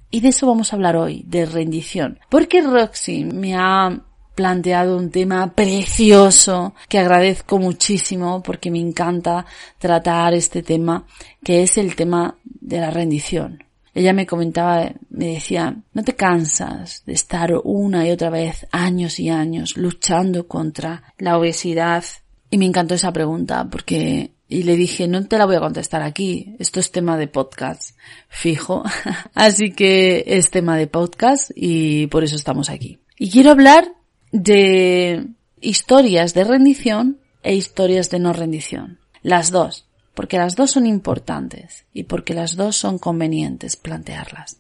Y 0.10 0.22
de 0.22 0.30
eso 0.30 0.48
vamos 0.48 0.72
a 0.72 0.76
hablar 0.76 0.96
hoy, 0.96 1.24
de 1.28 1.46
rendición. 1.46 2.20
Porque 2.30 2.62
Roxy 2.62 3.26
me 3.26 3.56
ha 3.56 4.02
planteado 4.36 4.98
un 4.98 5.10
tema 5.10 5.54
precioso 5.54 6.76
que 6.90 7.00
agradezco 7.00 7.58
muchísimo 7.58 8.44
porque 8.44 8.70
me 8.70 8.80
encanta 8.80 9.46
tratar 9.80 10.34
este 10.34 10.62
tema 10.62 11.06
que 11.44 11.64
es 11.64 11.78
el 11.78 11.96
tema 11.96 12.36
de 12.66 12.80
la 12.80 12.92
rendición. 12.92 13.64
Ella 13.94 14.12
me 14.12 14.26
comentaba, 14.26 14.92
me 15.10 15.28
decía, 15.36 15.78
no 15.94 16.04
te 16.04 16.16
cansas 16.16 17.04
de 17.06 17.14
estar 17.14 17.54
una 17.64 18.06
y 18.06 18.12
otra 18.12 18.30
vez 18.30 18.68
años 18.72 19.20
y 19.20 19.30
años 19.30 19.78
luchando 19.78 20.48
contra 20.48 21.14
la 21.18 21.38
obesidad. 21.38 22.04
Y 22.50 22.58
me 22.58 22.66
encantó 22.66 22.96
esa 22.96 23.14
pregunta 23.14 23.68
porque 23.72 24.32
y 24.48 24.64
le 24.64 24.76
dije, 24.76 25.08
no 25.08 25.26
te 25.26 25.38
la 25.38 25.46
voy 25.46 25.56
a 25.56 25.60
contestar 25.60 26.04
aquí, 26.04 26.56
esto 26.60 26.80
es 26.80 26.92
tema 26.92 27.18
de 27.18 27.28
podcast, 27.28 27.98
fijo. 28.28 28.84
Así 29.34 29.72
que 29.72 30.24
es 30.28 30.52
tema 30.52 30.78
de 30.78 30.88
podcast 30.88 31.52
y 31.56 32.08
por 32.08 32.24
eso 32.24 32.36
estamos 32.36 32.70
aquí. 32.70 33.00
Y 33.18 33.32
quiero 33.32 33.52
hablar 33.52 33.94
de 34.32 35.28
historias 35.62 36.34
de 36.34 36.44
rendición 36.44 37.20
e 37.44 37.56
historias 37.56 38.10
de 38.10 38.20
no 38.20 38.34
rendición. 38.34 39.00
Las 39.24 39.52
dos, 39.52 39.88
porque 40.16 40.38
las 40.38 40.56
dos 40.56 40.72
son 40.72 40.88
importantes 40.88 41.86
y 41.94 42.04
porque 42.04 42.34
las 42.34 42.56
dos 42.56 42.76
son 42.76 42.98
convenientes 42.98 43.76
plantearlas. 43.76 44.58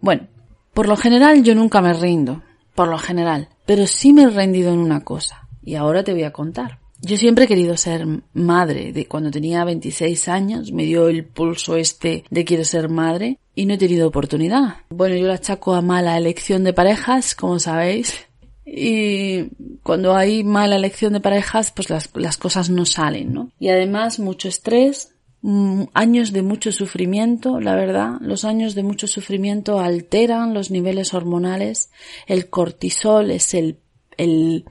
Bueno, 0.00 0.28
por 0.72 0.86
lo 0.86 0.96
general 0.96 1.42
yo 1.42 1.54
nunca 1.54 1.80
me 1.80 1.94
rindo, 1.94 2.42
por 2.74 2.88
lo 2.88 2.98
general, 2.98 3.48
pero 3.66 3.86
sí 3.86 4.12
me 4.12 4.24
he 4.24 4.30
rendido 4.30 4.72
en 4.72 4.78
una 4.78 5.02
cosa 5.02 5.48
y 5.62 5.74
ahora 5.74 6.04
te 6.04 6.12
voy 6.12 6.24
a 6.24 6.32
contar. 6.32 6.78
Yo 7.00 7.18
siempre 7.18 7.44
he 7.44 7.48
querido 7.48 7.76
ser 7.76 8.06
madre. 8.32 8.92
De 8.92 9.06
cuando 9.06 9.30
tenía 9.30 9.64
26 9.64 10.28
años 10.28 10.72
me 10.72 10.84
dio 10.84 11.08
el 11.08 11.24
pulso 11.24 11.76
este 11.76 12.24
de 12.30 12.44
quiero 12.46 12.64
ser 12.64 12.88
madre 12.88 13.38
y 13.54 13.66
no 13.66 13.74
he 13.74 13.78
tenido 13.78 14.08
oportunidad. 14.08 14.76
Bueno, 14.88 15.14
yo 15.16 15.26
la 15.26 15.34
achaco 15.34 15.74
a 15.74 15.82
mala 15.82 16.16
elección 16.16 16.64
de 16.64 16.72
parejas, 16.72 17.34
como 17.34 17.58
sabéis, 17.58 18.26
y 18.66 19.50
cuando 19.82 20.16
hay 20.16 20.42
mala 20.42 20.76
elección 20.76 21.12
de 21.12 21.20
parejas, 21.20 21.70
pues 21.70 21.90
las, 21.90 22.10
las 22.14 22.38
cosas 22.38 22.70
no 22.70 22.86
salen, 22.86 23.32
¿no? 23.32 23.52
Y 23.58 23.68
además 23.68 24.18
mucho 24.18 24.48
estrés, 24.48 25.12
mm, 25.42 25.84
años 25.92 26.32
de 26.32 26.42
mucho 26.42 26.72
sufrimiento, 26.72 27.60
la 27.60 27.76
verdad. 27.76 28.12
Los 28.20 28.44
años 28.44 28.74
de 28.74 28.82
mucho 28.82 29.06
sufrimiento 29.06 29.80
alteran 29.80 30.54
los 30.54 30.70
niveles 30.70 31.12
hormonales. 31.12 31.90
El 32.26 32.48
cortisol 32.48 33.30
es 33.30 33.52
el, 33.52 33.78
el, 34.16 34.64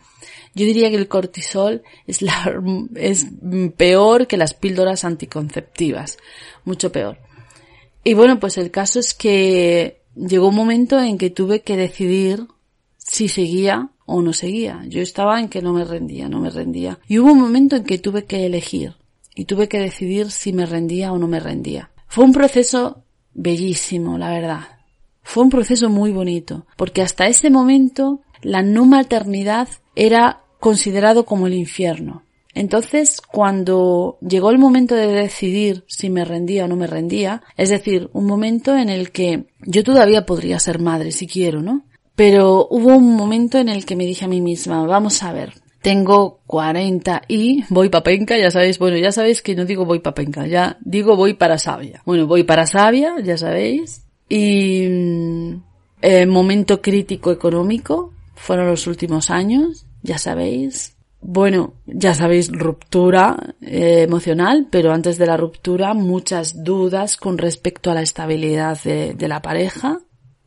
yo 0.56 0.66
diría 0.66 0.90
que 0.90 0.96
el 0.96 1.08
cortisol 1.08 1.84
es 2.08 2.24
la, 2.24 2.60
es 2.96 3.28
peor 3.78 4.26
que 4.26 4.38
las 4.38 4.56
píldoras 4.56 5.06
anticonceptivas. 5.06 6.18
Mucho 6.66 6.92
peor. 6.92 7.20
Y 8.04 8.16
bueno, 8.16 8.40
pues 8.40 8.58
el 8.58 8.72
caso 8.72 9.00
es 9.00 9.14
que 9.14 10.02
llegó 10.16 10.50
un 10.50 10.56
momento 10.56 11.00
en 11.00 11.20
que 11.20 11.30
tuve 11.30 11.62
que 11.62 11.78
decidir 11.78 12.48
si 13.05 13.27
seguía 13.27 13.89
o 14.05 14.22
no 14.22 14.33
seguía. 14.33 14.81
Yo 14.88 15.01
estaba 15.01 15.39
en 15.39 15.50
que 15.50 15.62
no 15.62 15.74
me 15.74 15.86
rendía, 15.86 16.29
no 16.29 16.39
me 16.39 16.50
rendía. 16.50 17.00
Y 17.07 17.19
hubo 17.19 17.31
un 17.31 17.41
momento 17.41 17.75
en 17.75 17.83
que 17.83 18.00
tuve 18.00 18.25
que 18.25 18.45
elegir 18.45 18.95
y 19.36 19.45
tuve 19.45 19.67
que 19.67 19.79
decidir 19.79 20.31
si 20.31 20.53
me 20.53 20.65
rendía 20.65 21.12
o 21.12 21.17
no 21.17 21.27
me 21.27 21.39
rendía. 21.39 21.91
Fue 22.07 22.24
un 22.24 22.33
proceso 22.33 23.03
bellísimo, 23.33 24.17
la 24.17 24.29
verdad. 24.29 24.62
Fue 25.24 25.43
un 25.43 25.50
proceso 25.50 25.89
muy 25.89 26.12
bonito, 26.12 26.65
porque 26.75 27.01
hasta 27.01 27.27
ese 27.27 27.50
momento 27.50 28.22
la 28.41 28.62
no 28.62 28.86
maternidad 28.86 29.69
era 29.95 30.43
considerado 30.60 31.25
como 31.25 31.48
el 31.48 31.53
infierno. 31.53 32.24
Entonces, 32.55 33.19
cuando 33.19 34.17
llegó 34.22 34.51
el 34.51 34.60
momento 34.60 34.95
de 34.95 35.07
decidir 35.07 35.86
si 35.88 36.10
me 36.10 36.24
rendía 36.24 36.65
o 36.65 36.67
no 36.67 36.75
me 36.75 36.86
rendía, 36.86 37.41
es 37.57 37.69
decir, 37.69 38.10
un 38.13 38.27
momento 38.27 38.77
en 38.77 38.89
el 38.89 39.12
que 39.12 39.45
yo 39.62 39.83
todavía 39.83 40.25
podría 40.25 40.60
ser 40.60 40.79
madre 40.79 41.12
si 41.12 41.25
quiero, 41.25 41.63
¿no? 41.63 41.83
Pero 42.15 42.67
hubo 42.70 42.96
un 42.96 43.15
momento 43.15 43.58
en 43.58 43.70
el 43.70 43.86
que 43.86 43.96
me 43.96 44.05
dije 44.05 44.25
a 44.25 44.27
mí 44.27 44.39
misma, 44.39 44.86
vamos 44.86 45.24
a 45.24 45.34
ver, 45.34 45.53
tengo 45.84 46.39
40 46.48 47.24
y 47.27 47.63
voy 47.70 47.89
pa' 47.89 48.03
penca, 48.03 48.38
ya 48.38 48.51
sabéis, 48.51 48.79
bueno, 48.79 48.98
ya 48.98 49.12
sabéis 49.12 49.41
que 49.41 49.55
no 49.55 49.65
digo 49.65 49.86
voy 49.86 50.00
pa' 50.00 50.13
penca, 50.13 50.48
ya 50.48 50.77
digo 50.82 51.15
voy 51.15 51.34
para 51.34 51.58
sabia. 51.58 52.01
Bueno, 52.05 52.25
voy 52.25 52.43
para 52.43 52.65
sabia, 52.65 53.15
ya 53.22 53.38
sabéis. 53.38 54.05
Y 54.29 54.88
mm, 54.88 55.63
eh, 56.01 56.25
momento 56.25 56.82
crítico 56.82 57.32
económico 57.32 58.13
fueron 58.36 58.67
los 58.67 58.88
últimos 58.88 59.29
años, 59.29 59.86
ya 60.03 60.17
sabéis. 60.17 60.96
Bueno, 61.20 61.74
ya 61.86 62.13
sabéis, 62.13 62.50
ruptura 62.51 63.55
eh, 63.62 64.03
emocional, 64.03 64.67
pero 64.70 64.93
antes 64.93 65.17
de 65.17 65.25
la 65.25 65.38
ruptura 65.38 65.93
muchas 65.93 66.63
dudas 66.63 67.17
con 67.17 67.38
respecto 67.38 67.91
a 67.91 67.93
la 67.96 68.01
estabilidad 68.01 68.79
de, 68.84 69.15
de 69.15 69.27
la 69.27 69.41
pareja, 69.41 70.00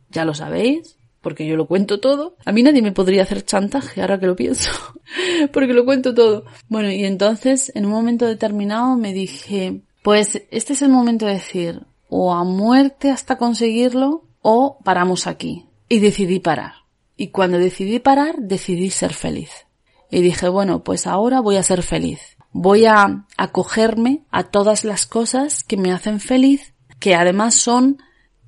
ya 0.09 0.25
lo 0.25 0.33
sabéis 0.33 0.96
porque 1.27 1.45
yo 1.45 1.57
lo 1.57 1.67
cuento 1.67 1.99
todo. 1.99 2.37
A 2.45 2.53
mí 2.53 2.63
nadie 2.63 2.81
me 2.81 2.93
podría 2.93 3.23
hacer 3.23 3.43
chantaje, 3.43 3.99
ahora 3.99 4.17
que 4.17 4.27
lo 4.27 4.37
pienso, 4.37 4.71
porque 5.51 5.73
lo 5.73 5.83
cuento 5.83 6.13
todo. 6.13 6.45
Bueno, 6.69 6.89
y 6.89 7.03
entonces, 7.03 7.69
en 7.75 7.85
un 7.85 7.91
momento 7.91 8.25
determinado 8.25 8.95
me 8.95 9.11
dije, 9.11 9.81
pues 10.03 10.41
este 10.51 10.71
es 10.71 10.81
el 10.81 10.87
momento 10.87 11.25
de 11.25 11.33
decir, 11.33 11.81
o 12.07 12.33
a 12.33 12.45
muerte 12.45 13.11
hasta 13.11 13.37
conseguirlo, 13.37 14.23
o 14.41 14.77
paramos 14.85 15.27
aquí. 15.27 15.65
Y 15.89 15.99
decidí 15.99 16.39
parar. 16.39 16.75
Y 17.17 17.27
cuando 17.31 17.57
decidí 17.57 17.99
parar, 17.99 18.37
decidí 18.37 18.89
ser 18.89 19.11
feliz. 19.11 19.49
Y 20.09 20.21
dije, 20.21 20.47
bueno, 20.47 20.81
pues 20.81 21.07
ahora 21.07 21.41
voy 21.41 21.57
a 21.57 21.63
ser 21.63 21.83
feliz. 21.83 22.37
Voy 22.53 22.85
a 22.85 23.25
acogerme 23.35 24.23
a 24.31 24.43
todas 24.43 24.85
las 24.85 25.05
cosas 25.05 25.65
que 25.65 25.75
me 25.75 25.91
hacen 25.91 26.21
feliz, 26.21 26.73
que 27.01 27.15
además 27.15 27.55
son 27.55 27.97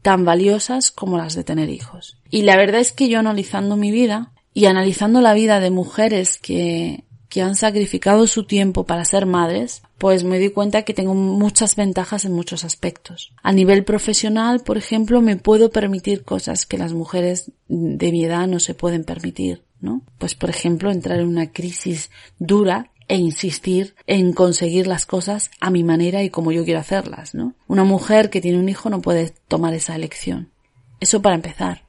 tan 0.02 0.26
valiosas 0.26 0.92
como 0.92 1.18
las 1.18 1.36
de 1.36 1.44
tener 1.44 1.70
hijos. 1.70 2.18
Y 2.30 2.44
la 2.44 2.58
verdad 2.58 2.82
es 2.82 2.92
que 2.92 3.10
yo 3.10 3.20
analizando 3.20 3.76
mi 3.76 3.92
vida 3.92 4.32
y 4.54 4.66
analizando 4.66 5.22
la 5.22 5.34
vida 5.34 5.60
de 5.60 5.72
mujeres 5.72 6.38
que, 6.38 7.04
que 7.30 7.42
han 7.44 7.56
sacrificado 7.56 8.26
su 8.28 8.44
tiempo 8.44 8.86
para 8.86 9.06
ser 9.06 9.26
madres, 9.26 9.84
pues 9.98 10.24
me 10.24 10.40
di 10.40 10.50
cuenta 10.50 10.82
que 10.82 10.96
tengo 10.96 11.14
muchas 11.14 11.76
ventajas 11.76 12.26
en 12.26 12.34
muchos 12.34 12.64
aspectos. 12.64 13.34
A 13.44 13.52
nivel 13.52 13.84
profesional, 13.84 14.62
por 14.62 14.78
ejemplo, 14.78 15.22
me 15.22 15.38
puedo 15.38 15.70
permitir 15.70 16.24
cosas 16.24 16.66
que 16.66 16.80
las 16.80 16.94
mujeres 16.94 17.52
de 17.68 18.12
mi 18.12 18.26
edad 18.26 18.48
no 18.48 18.60
se 18.60 18.74
pueden 18.74 19.04
permitir, 19.04 19.62
¿no? 19.80 20.02
Pues 20.18 20.34
por 20.34 20.50
ejemplo, 20.50 20.92
entrar 20.92 21.20
en 21.20 21.28
una 21.28 21.52
crisis 21.52 22.10
dura 22.40 22.92
e 23.10 23.18
insistir 23.18 23.96
en 24.06 24.34
conseguir 24.34 24.86
las 24.88 25.08
cosas 25.08 25.50
a 25.60 25.72
mi 25.72 25.84
manera 25.84 26.24
y 26.24 26.30
como 26.30 26.52
yo 26.52 26.64
quiero 26.64 26.80
hacerlas, 26.80 27.34
¿no? 27.34 27.56
Una 27.68 27.84
mujer 27.84 28.30
que 28.30 28.40
tiene 28.40 28.60
un 28.60 28.70
hijo 28.70 28.90
no 28.90 29.02
puede 29.02 29.34
tomar 29.48 29.74
esa 29.74 29.96
elección. 29.96 30.52
Eso 31.00 31.22
para 31.22 31.36
empezar. 31.36 31.84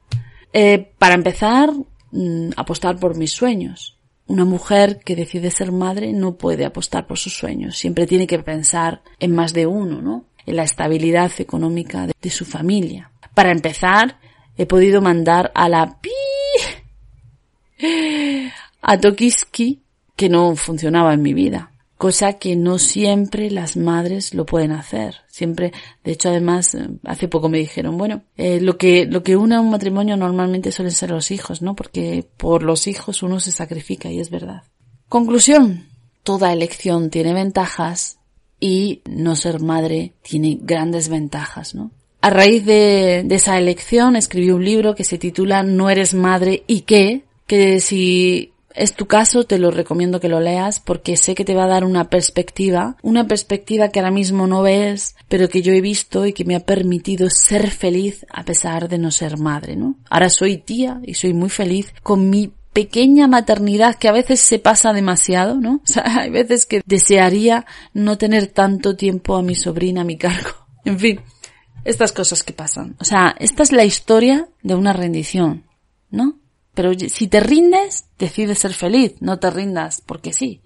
Eh, 0.51 0.91
para 0.97 1.13
empezar, 1.13 1.71
mm, 2.11 2.49
apostar 2.57 2.97
por 2.99 3.15
mis 3.15 3.31
sueños. 3.31 3.99
Una 4.25 4.45
mujer 4.45 4.99
que 5.05 5.15
decide 5.15 5.51
ser 5.51 5.71
madre 5.71 6.11
no 6.11 6.37
puede 6.37 6.65
apostar 6.65 7.05
por 7.05 7.19
sus 7.19 7.37
sueños. 7.37 7.77
Siempre 7.77 8.07
tiene 8.07 8.25
que 8.25 8.39
pensar 8.39 9.03
en 9.19 9.35
más 9.35 9.53
de 9.53 9.67
uno, 9.67 10.01
¿no? 10.01 10.25
En 10.47 10.55
la 10.55 10.63
estabilidad 10.63 11.31
económica 11.37 12.07
de, 12.07 12.29
su 12.31 12.45
familia. 12.45 13.11
Para 13.35 13.51
empezar, 13.51 14.19
he 14.57 14.65
podido 14.65 15.01
mandar 15.01 15.51
a 15.53 15.69
la 15.69 15.99
pi 16.01 16.09
a 18.81 18.97
Tokiski 18.99 19.81
que 20.21 20.29
no 20.29 20.55
funcionaba 20.55 21.15
en 21.15 21.23
mi 21.23 21.33
vida. 21.33 21.71
Cosa 21.97 22.33
que 22.33 22.55
no 22.55 22.77
siempre 22.77 23.49
las 23.49 23.75
madres 23.75 24.35
lo 24.35 24.45
pueden 24.45 24.71
hacer. 24.71 25.15
Siempre, 25.27 25.71
de 26.03 26.11
hecho, 26.11 26.29
además, 26.29 26.75
eh, 26.75 26.89
hace 27.05 27.27
poco 27.27 27.49
me 27.49 27.57
dijeron, 27.57 27.97
bueno, 27.97 28.21
eh, 28.37 28.61
lo 28.61 28.77
que, 28.77 29.07
lo 29.07 29.23
que 29.23 29.35
une 29.35 29.55
a 29.55 29.61
un 29.61 29.71
matrimonio 29.71 30.15
normalmente 30.17 30.71
suelen 30.71 30.91
ser 30.91 31.09
los 31.09 31.31
hijos, 31.31 31.63
¿no? 31.63 31.75
Porque 31.75 32.23
por 32.37 32.61
los 32.61 32.85
hijos 32.85 33.23
uno 33.23 33.39
se 33.39 33.51
sacrifica 33.51 34.11
y 34.11 34.19
es 34.19 34.29
verdad. 34.29 34.61
Conclusión. 35.09 35.87
Toda 36.21 36.53
elección 36.53 37.09
tiene 37.09 37.33
ventajas 37.33 38.19
y 38.59 39.01
no 39.09 39.35
ser 39.35 39.59
madre 39.59 40.13
tiene 40.21 40.59
grandes 40.61 41.09
ventajas, 41.09 41.73
¿no? 41.73 41.89
A 42.21 42.29
raíz 42.29 42.63
de, 42.63 43.23
de, 43.25 43.35
esa 43.35 43.57
elección 43.57 44.15
escribí 44.15 44.51
un 44.51 44.63
libro 44.63 44.93
que 44.93 45.03
se 45.03 45.17
titula 45.17 45.63
No 45.63 45.89
eres 45.89 46.13
madre 46.13 46.63
y 46.67 46.81
qué, 46.81 47.23
que 47.47 47.79
si 47.79 48.50
es 48.75 48.93
tu 48.93 49.07
caso, 49.07 49.43
te 49.43 49.59
lo 49.59 49.71
recomiendo 49.71 50.19
que 50.19 50.29
lo 50.29 50.39
leas 50.39 50.79
porque 50.79 51.17
sé 51.17 51.35
que 51.35 51.45
te 51.45 51.55
va 51.55 51.65
a 51.65 51.69
dar 51.69 51.83
una 51.83 52.09
perspectiva, 52.09 52.97
una 53.01 53.27
perspectiva 53.27 53.89
que 53.89 53.99
ahora 53.99 54.11
mismo 54.11 54.47
no 54.47 54.61
ves, 54.61 55.15
pero 55.27 55.49
que 55.49 55.61
yo 55.61 55.73
he 55.73 55.81
visto 55.81 56.25
y 56.25 56.33
que 56.33 56.45
me 56.45 56.55
ha 56.55 56.61
permitido 56.61 57.29
ser 57.29 57.69
feliz 57.71 58.25
a 58.31 58.43
pesar 58.43 58.89
de 58.89 58.97
no 58.97 59.11
ser 59.11 59.37
madre, 59.37 59.75
¿no? 59.75 59.95
Ahora 60.09 60.29
soy 60.29 60.57
tía 60.57 60.99
y 61.03 61.13
soy 61.13 61.33
muy 61.33 61.49
feliz 61.49 61.93
con 62.03 62.29
mi 62.29 62.51
pequeña 62.73 63.27
maternidad 63.27 63.95
que 63.95 64.07
a 64.07 64.13
veces 64.13 64.39
se 64.39 64.59
pasa 64.59 64.93
demasiado, 64.93 65.55
¿no? 65.55 65.81
O 65.87 65.91
sea, 65.91 66.21
hay 66.21 66.29
veces 66.29 66.65
que 66.65 66.81
desearía 66.85 67.65
no 67.93 68.17
tener 68.17 68.47
tanto 68.47 68.95
tiempo 68.95 69.35
a 69.35 69.43
mi 69.43 69.55
sobrina 69.55 70.01
a 70.01 70.05
mi 70.05 70.17
cargo. 70.17 70.49
En 70.83 70.97
fin, 70.97 71.21
estas 71.85 72.11
cosas 72.11 72.41
que 72.41 72.53
pasan. 72.53 72.95
O 72.99 73.05
sea, 73.05 73.35
esta 73.37 73.61
es 73.61 73.71
la 73.71 73.85
historia 73.85 74.47
de 74.63 74.73
una 74.73 74.93
rendición, 74.93 75.65
¿no? 76.09 76.40
Pero 76.73 76.93
si 76.93 77.27
te 77.27 77.39
rindes, 77.39 78.05
decide 78.17 78.55
ser 78.55 78.73
feliz, 78.73 79.15
no 79.19 79.39
te 79.39 79.49
rindas 79.49 80.01
porque 80.05 80.33
sí. 80.33 80.61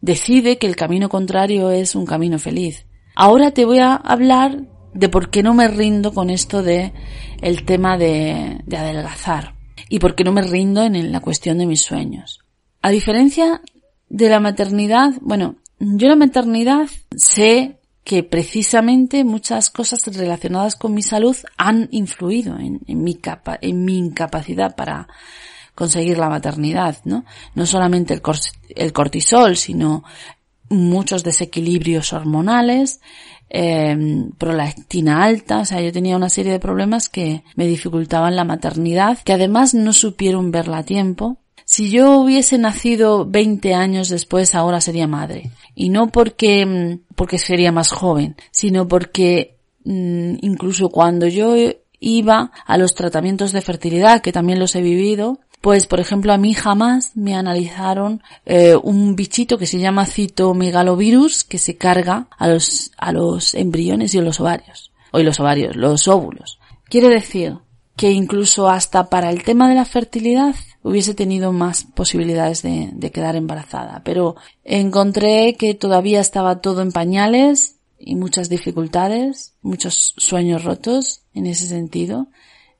Decide 0.00 0.58
que 0.58 0.66
el 0.66 0.76
camino 0.76 1.08
contrario 1.08 1.70
es 1.70 1.94
un 1.94 2.06
camino 2.06 2.38
feliz. 2.38 2.86
Ahora 3.14 3.52
te 3.52 3.64
voy 3.64 3.78
a 3.78 3.94
hablar 3.94 4.64
de 4.92 5.08
por 5.08 5.30
qué 5.30 5.42
no 5.42 5.54
me 5.54 5.68
rindo 5.68 6.12
con 6.12 6.30
esto 6.30 6.62
de 6.62 6.92
el 7.40 7.64
tema 7.64 7.96
de, 7.96 8.60
de 8.66 8.76
adelgazar 8.76 9.54
y 9.88 9.98
por 9.98 10.14
qué 10.14 10.24
no 10.24 10.32
me 10.32 10.42
rindo 10.42 10.82
en 10.82 11.12
la 11.12 11.20
cuestión 11.20 11.58
de 11.58 11.66
mis 11.66 11.82
sueños. 11.82 12.40
A 12.82 12.90
diferencia 12.90 13.62
de 14.08 14.28
la 14.28 14.40
maternidad, 14.40 15.14
bueno, 15.20 15.56
yo 15.78 16.08
la 16.08 16.16
maternidad 16.16 16.88
sé 17.16 17.78
que 18.04 18.22
precisamente 18.22 19.24
muchas 19.24 19.70
cosas 19.70 20.06
relacionadas 20.14 20.76
con 20.76 20.92
mi 20.92 21.02
salud 21.02 21.36
han 21.56 21.88
influido 21.90 22.58
en, 22.58 22.80
mi, 22.86 23.98
incapacidad 23.98 24.76
para 24.76 25.08
conseguir 25.74 26.18
la 26.18 26.28
maternidad, 26.28 26.98
¿no? 27.04 27.24
No 27.54 27.64
solamente 27.64 28.12
el, 28.12 28.22
el 28.76 28.92
cortisol, 28.92 29.56
sino 29.56 30.04
muchos 30.68 31.24
desequilibrios 31.24 32.12
hormonales, 32.12 33.00
eh, 33.48 33.96
prolactina 34.36 35.24
alta, 35.24 35.60
o 35.60 35.64
sea, 35.64 35.80
yo 35.80 35.92
tenía 35.92 36.16
una 36.16 36.28
serie 36.28 36.52
de 36.52 36.60
problemas 36.60 37.08
que 37.08 37.42
me 37.56 37.66
dificultaban 37.66 38.36
la 38.36 38.44
maternidad, 38.44 39.18
que 39.18 39.32
además 39.32 39.74
no 39.74 39.92
supieron 39.92 40.50
verla 40.50 40.78
a 40.78 40.84
tiempo. 40.84 41.38
Si 41.74 41.90
yo 41.90 42.20
hubiese 42.20 42.56
nacido 42.56 43.26
20 43.26 43.74
años 43.74 44.08
después, 44.08 44.54
ahora 44.54 44.80
sería 44.80 45.08
madre. 45.08 45.50
Y 45.74 45.88
no 45.88 46.06
porque, 46.06 46.64
mm, 46.64 47.14
porque 47.16 47.36
sería 47.36 47.72
más 47.72 47.90
joven, 47.90 48.36
sino 48.52 48.86
porque 48.86 49.56
mm, 49.82 50.36
incluso 50.42 50.88
cuando 50.88 51.26
yo 51.26 51.56
iba 51.98 52.52
a 52.64 52.78
los 52.78 52.94
tratamientos 52.94 53.50
de 53.50 53.60
fertilidad, 53.60 54.22
que 54.22 54.30
también 54.30 54.60
los 54.60 54.76
he 54.76 54.82
vivido, 54.82 55.40
pues 55.60 55.88
por 55.88 55.98
ejemplo 55.98 56.32
a 56.32 56.38
mí 56.38 56.54
jamás 56.54 57.16
me 57.16 57.34
analizaron 57.34 58.22
eh, 58.46 58.76
un 58.80 59.16
bichito 59.16 59.58
que 59.58 59.66
se 59.66 59.80
llama 59.80 60.06
citomegalovirus 60.06 61.42
que 61.42 61.58
se 61.58 61.76
carga 61.76 62.28
a 62.38 62.46
los, 62.46 62.92
a 62.98 63.10
los 63.10 63.52
embriones 63.56 64.14
y 64.14 64.18
a 64.18 64.22
los 64.22 64.38
ovarios. 64.38 64.92
O 65.10 65.18
los 65.18 65.40
ovarios, 65.40 65.74
los 65.74 66.06
óvulos. 66.06 66.60
Quiere 66.88 67.08
decir 67.08 67.58
que 67.96 68.10
incluso 68.10 68.68
hasta 68.68 69.08
para 69.08 69.30
el 69.30 69.44
tema 69.44 69.68
de 69.68 69.74
la 69.76 69.84
fertilidad 69.84 70.54
hubiese 70.82 71.14
tenido 71.14 71.52
más 71.52 71.84
posibilidades 71.84 72.62
de, 72.62 73.10
quedar 73.12 73.36
embarazada. 73.36 74.02
Pero 74.04 74.36
encontré 74.64 75.54
que 75.54 75.74
todavía 75.74 76.20
estaba 76.20 76.60
todo 76.60 76.82
en 76.82 76.92
pañales 76.92 77.76
y 77.98 78.16
muchas 78.16 78.48
dificultades, 78.48 79.54
muchos 79.62 80.14
sueños 80.16 80.64
rotos 80.64 81.22
en 81.32 81.46
ese 81.46 81.66
sentido, 81.66 82.28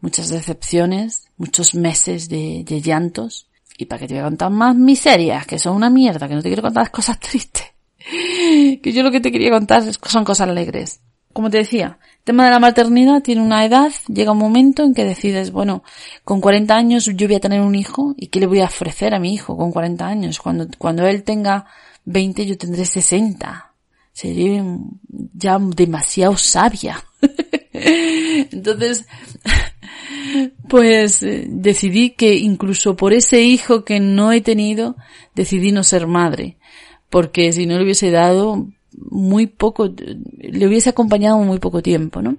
muchas 0.01 0.29
decepciones, 0.29 1.29
muchos 1.37 1.75
meses 1.75 2.29
de, 2.29 2.65
de 2.67 2.81
llantos. 2.81 3.49
Y 3.79 3.87
para 3.87 4.01
que 4.01 4.09
te 4.09 4.15
voy 4.15 4.21
a 4.21 4.25
contar 4.25 4.51
más 4.51 4.77
miserias, 4.77 5.47
que 5.47 5.59
son 5.59 5.77
una 5.77 5.91
mierda, 5.91 6.29
que 6.29 6.35
no 6.35 6.43
te 6.43 6.49
quiero 6.49 6.63
contar 6.63 6.91
cosas 6.91 7.19
tristes. 7.19 7.65
que 8.83 8.93
yo 8.93 9.03
lo 9.03 9.11
que 9.11 9.21
te 9.21 9.33
quería 9.33 9.51
contar 9.51 9.83
son 9.83 10.25
cosas 10.25 10.49
alegres. 10.49 11.01
Como 11.33 11.51
te 11.51 11.59
decía, 11.59 11.99
tema 12.25 12.47
de 12.47 12.51
la 12.51 12.59
maternidad 12.59 13.23
tiene 13.23 13.43
una 13.43 13.65
edad, 13.65 13.93
llega 14.09 14.33
un 14.33 14.39
momento 14.39 14.83
en 14.83 14.95
que 14.95 15.05
decides, 15.05 15.53
bueno, 15.53 15.85
con 16.25 16.41
40 16.41 16.75
años 16.75 17.05
yo 17.15 17.27
voy 17.27 17.37
a 17.37 17.41
tener 17.41 17.61
un 17.61 17.75
hijo 17.75 18.15
y 18.17 18.29
qué 18.29 18.41
le 18.41 18.47
voy 18.47 18.61
a 18.61 18.67
ofrecer 18.67 19.15
a 19.15 19.21
mi 19.21 19.35
hijo 19.35 19.57
con 19.57 19.71
40 19.71 20.07
años. 20.07 20.39
Cuando, 20.41 20.67
cuando 20.79 21.07
él 21.07 21.23
tenga 21.23 21.67
20 22.05 22.47
yo 22.47 22.57
tendré 22.59 22.87
60. 22.87 23.73
Sería 24.13 24.65
ya 25.35 25.59
demasiado 25.59 26.37
sabia. 26.37 27.05
Entonces, 27.73 29.07
pues 30.69 31.23
eh, 31.23 31.47
decidí 31.49 32.11
que 32.11 32.37
incluso 32.37 32.97
por 32.97 33.13
ese 33.13 33.43
hijo 33.43 33.85
que 33.85 34.01
no 34.01 34.33
he 34.33 34.41
tenido, 34.41 34.97
decidí 35.35 35.73
no 35.73 35.83
ser 35.83 36.07
madre. 36.07 36.57
Porque 37.11 37.53
si 37.53 37.67
no 37.67 37.77
le 37.77 37.85
hubiese 37.85 38.11
dado 38.11 38.69
muy 38.97 39.47
poco, 39.47 39.93
le 40.39 40.67
hubiese 40.67 40.91
acompañado 40.91 41.39
muy 41.39 41.59
poco 41.59 41.83
tiempo, 41.83 42.23
¿no? 42.23 42.37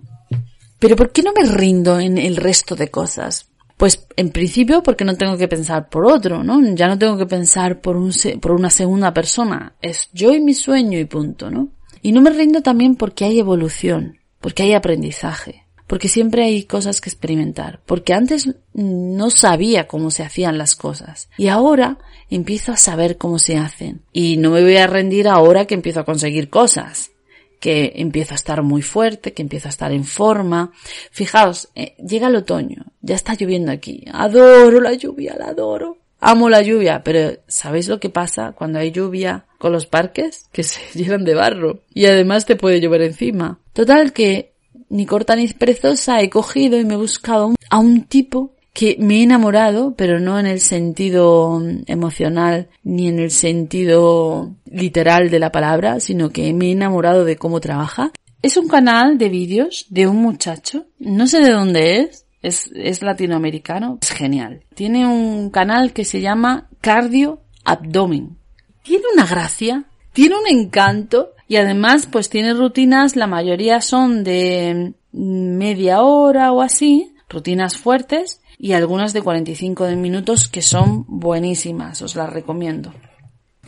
Pero 0.79 0.95
¿por 0.95 1.11
qué 1.11 1.23
no 1.23 1.31
me 1.33 1.47
rindo 1.47 1.99
en 1.99 2.17
el 2.17 2.35
resto 2.35 2.75
de 2.75 2.89
cosas? 2.89 3.49
Pues 3.77 4.07
en 4.15 4.29
principio 4.29 4.83
porque 4.83 5.03
no 5.03 5.15
tengo 5.15 5.37
que 5.37 5.47
pensar 5.47 5.89
por 5.89 6.05
otro, 6.05 6.43
¿no? 6.43 6.61
Ya 6.75 6.87
no 6.87 6.97
tengo 6.97 7.17
que 7.17 7.25
pensar 7.25 7.81
por, 7.81 7.97
un, 7.97 8.11
por 8.41 8.51
una 8.51 8.69
segunda 8.69 9.13
persona. 9.13 9.75
Es 9.81 10.09
yo 10.13 10.33
y 10.33 10.39
mi 10.39 10.53
sueño 10.53 10.97
y 10.99 11.05
punto, 11.05 11.49
¿no? 11.49 11.69
Y 12.01 12.11
no 12.11 12.21
me 12.21 12.29
rindo 12.29 12.61
también 12.61 12.95
porque 12.95 13.25
hay 13.25 13.39
evolución, 13.39 14.17
porque 14.39 14.63
hay 14.63 14.73
aprendizaje, 14.73 15.64
porque 15.87 16.09
siempre 16.09 16.43
hay 16.43 16.63
cosas 16.63 17.01
que 17.01 17.09
experimentar, 17.09 17.79
porque 17.85 18.13
antes 18.13 18.55
no 18.73 19.29
sabía 19.29 19.87
cómo 19.87 20.11
se 20.11 20.23
hacían 20.23 20.57
las 20.57 20.75
cosas 20.75 21.29
y 21.37 21.47
ahora 21.47 21.97
empiezo 22.29 22.71
a 22.71 22.77
saber 22.77 23.17
cómo 23.17 23.39
se 23.39 23.57
hacen. 23.57 24.01
Y 24.11 24.37
no 24.37 24.51
me 24.51 24.61
voy 24.61 24.77
a 24.77 24.87
rendir 24.87 25.27
ahora 25.27 25.65
que 25.65 25.75
empiezo 25.75 25.99
a 25.99 26.05
conseguir 26.05 26.49
cosas 26.49 27.11
que 27.59 27.93
empiezo 27.95 28.33
a 28.33 28.35
estar 28.35 28.61
muy 28.61 28.81
fuerte, 28.81 29.33
que 29.33 29.41
empiezo 29.41 29.67
a 29.67 29.71
estar 29.71 29.91
en 29.91 30.03
forma. 30.03 30.71
Fijaos, 31.09 31.69
eh, 31.73 31.95
llega 31.97 32.27
el 32.27 32.35
otoño, 32.35 32.85
ya 33.01 33.15
está 33.15 33.33
lloviendo 33.33 33.71
aquí. 33.71 34.05
Adoro 34.11 34.79
la 34.81 34.93
lluvia, 34.93 35.35
la 35.35 35.47
adoro. 35.47 35.97
Amo 36.19 36.49
la 36.49 36.61
lluvia, 36.61 37.03
pero 37.03 37.37
¿sabéis 37.47 37.87
lo 37.87 37.99
que 37.99 38.09
pasa 38.09 38.53
cuando 38.53 38.79
hay 38.79 38.91
lluvia 38.91 39.45
con 39.57 39.71
los 39.71 39.85
parques? 39.85 40.47
Que 40.51 40.63
se 40.63 40.79
llenan 40.97 41.23
de 41.23 41.33
barro. 41.33 41.81
Y 41.93 42.05
además 42.05 42.45
te 42.45 42.55
puede 42.55 42.79
llover 42.79 43.01
encima. 43.01 43.59
Total 43.73 44.13
que 44.13 44.54
ni 44.89 45.05
corta 45.05 45.35
ni 45.35 45.47
perezosa 45.47 46.21
he 46.21 46.29
cogido 46.29 46.79
y 46.79 46.85
me 46.85 46.95
he 46.95 46.97
buscado 46.97 47.53
a 47.69 47.79
un 47.79 48.03
tipo 48.03 48.55
que 48.73 48.97
me 48.99 49.19
he 49.19 49.23
enamorado, 49.23 49.95
pero 49.95 50.19
no 50.19 50.37
en 50.37 50.47
el 50.47 50.59
sentido 50.59 51.61
emocional 51.85 52.67
ni 52.83 53.07
en 53.07 53.19
el 53.19 53.31
sentido 53.31 54.53
literal 54.65 55.29
de 55.29 55.39
la 55.39 55.51
palabra, 55.51 56.01
sino 56.01 56.29
que 56.29 56.53
me 56.53 56.67
he 56.67 56.71
enamorado 56.71 57.23
de 57.23 57.37
cómo 57.37 57.61
trabaja. 57.61 58.11
Es 58.41 58.57
un 58.57 58.67
canal 58.67 59.17
de 59.17 59.29
vídeos 59.29 59.85
de 59.89 60.07
un 60.07 60.17
muchacho, 60.17 60.87
no 60.99 61.25
sé 61.25 61.39
de 61.39 61.51
dónde 61.51 62.11
es, 62.41 62.69
es 62.75 63.01
latinoamericano, 63.01 63.97
es 64.01 64.11
genial. 64.11 64.65
Tiene 64.75 65.07
un 65.07 65.51
canal 65.51 65.93
que 65.93 66.03
se 66.03 66.19
llama 66.19 66.69
Cardio 66.81 67.43
Abdomen. 67.63 68.37
Tiene 68.83 69.05
una 69.13 69.25
gracia, 69.25 69.85
tiene 70.11 70.35
un 70.35 70.47
encanto 70.47 71.34
y 71.47 71.57
además 71.57 72.07
pues 72.11 72.29
tiene 72.29 72.53
rutinas, 72.53 73.15
la 73.15 73.27
mayoría 73.27 73.81
son 73.81 74.23
de 74.23 74.93
media 75.11 76.01
hora 76.01 76.51
o 76.51 76.61
así, 76.61 77.13
rutinas 77.29 77.77
fuertes 77.77 78.41
y 78.57 78.73
algunas 78.73 79.13
de 79.13 79.21
45 79.21 79.87
minutos 79.97 80.47
que 80.47 80.61
son 80.61 81.05
buenísimas, 81.07 82.01
os 82.01 82.15
las 82.15 82.31
recomiendo. 82.31 82.93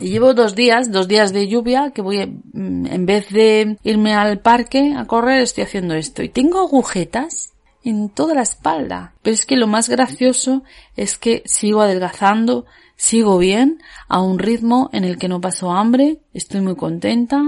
Y 0.00 0.10
llevo 0.10 0.32
dos 0.32 0.54
días, 0.54 0.92
dos 0.92 1.08
días 1.08 1.32
de 1.32 1.48
lluvia, 1.48 1.90
que 1.90 2.02
voy, 2.02 2.24
mm, 2.26 2.86
en 2.86 3.06
vez 3.06 3.28
de 3.30 3.78
irme 3.82 4.14
al 4.14 4.40
parque 4.40 4.94
a 4.96 5.06
correr, 5.06 5.42
estoy 5.42 5.64
haciendo 5.64 5.94
esto. 5.94 6.22
Y 6.22 6.28
tengo 6.28 6.60
agujetas 6.60 7.54
en 7.82 8.08
toda 8.08 8.34
la 8.34 8.42
espalda. 8.42 9.14
Pero 9.22 9.34
es 9.34 9.44
que 9.44 9.56
lo 9.56 9.66
más 9.66 9.88
gracioso 9.88 10.62
es 10.94 11.18
que 11.18 11.42
sigo 11.46 11.80
adelgazando, 11.80 12.64
sigo 12.96 13.38
bien, 13.38 13.80
a 14.08 14.20
un 14.20 14.38
ritmo 14.38 14.88
en 14.92 15.04
el 15.04 15.18
que 15.18 15.28
no 15.28 15.40
paso 15.40 15.72
hambre, 15.72 16.20
estoy 16.32 16.60
muy 16.60 16.76
contenta, 16.76 17.42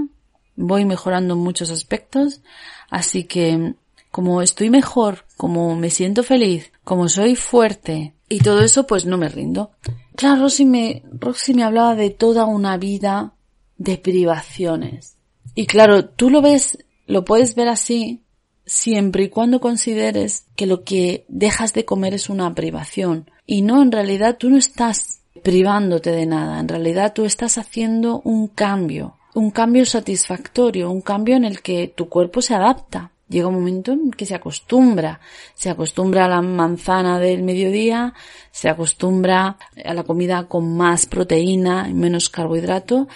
voy 0.61 0.85
mejorando 0.85 1.35
en 1.35 1.41
muchos 1.41 1.71
aspectos, 1.71 2.43
así 2.91 3.25
que 3.25 3.75
como 4.11 4.43
estoy 4.43 4.71
mejor, 4.71 5.25
como 5.37 5.77
me 5.77 5.91
siento 5.91 6.23
feliz, 6.23 6.73
como 6.85 7.09
soy 7.09 7.37
fuerte 7.37 8.15
y 8.29 8.41
todo 8.41 8.61
eso, 8.61 8.87
pues 8.87 9.07
no 9.07 9.17
me 9.17 9.29
rindo. 9.29 9.71
Claro, 10.17 10.43
Rosy 10.43 10.65
me, 10.65 11.03
Roxy 11.13 11.55
me 11.55 11.63
hablaba 11.63 11.95
de 11.95 12.11
toda 12.11 12.45
una 12.45 12.77
vida 12.77 13.35
de 13.79 13.97
privaciones. 13.97 15.17
Y 15.55 15.67
claro, 15.67 16.05
tú 16.05 16.31
lo 16.31 16.43
ves, 16.43 16.79
lo 17.07 17.25
puedes 17.25 17.55
ver 17.55 17.69
así 17.69 18.23
siempre 18.67 19.25
y 19.25 19.29
cuando 19.29 19.61
consideres 19.61 20.47
que 20.55 20.67
lo 20.67 20.85
que 20.85 21.25
dejas 21.29 21.73
de 21.73 21.85
comer 21.85 22.15
es 22.15 22.29
una 22.29 22.55
privación. 22.55 23.31
Y 23.47 23.63
no, 23.63 23.83
en 23.83 23.91
realidad 23.91 24.37
tú 24.39 24.51
no 24.51 24.57
estás 24.57 25.23
privándote 25.43 26.11
de 26.11 26.27
nada, 26.27 26.61
en 26.61 26.69
realidad 26.69 27.13
tú 27.15 27.25
estás 27.25 27.59
haciendo 27.59 28.21
un 28.25 28.49
cambio, 28.49 29.17
un 29.35 29.51
cambio 29.51 29.87
satisfactorio, 29.87 30.91
un 30.91 31.03
cambio 31.03 31.37
en 31.37 31.45
el 31.45 31.63
que 31.63 31.89
tu 31.89 32.09
cuerpo 32.09 32.43
se 32.43 32.55
adapta. 32.55 33.13
Llega 33.29 33.47
un 33.47 33.55
momento 33.55 33.93
en 33.93 34.11
que 34.11 34.27
se 34.27 34.35
acostumbra, 34.35 35.21
se 35.55 35.71
acostumbra 35.71 36.25
a 36.25 36.29
la 36.29 36.43
manzana 36.43 37.21
del 37.21 37.45
mediodía, 37.45 38.13
se 38.51 38.69
acostumbra 38.69 39.57
a 39.85 39.95
la 39.95 40.03
comida 40.03 40.49
con 40.49 40.77
más 40.77 41.07
proteína 41.07 41.87
y 41.89 41.95
menos 41.95 42.29
carbohidrato, 42.29 43.07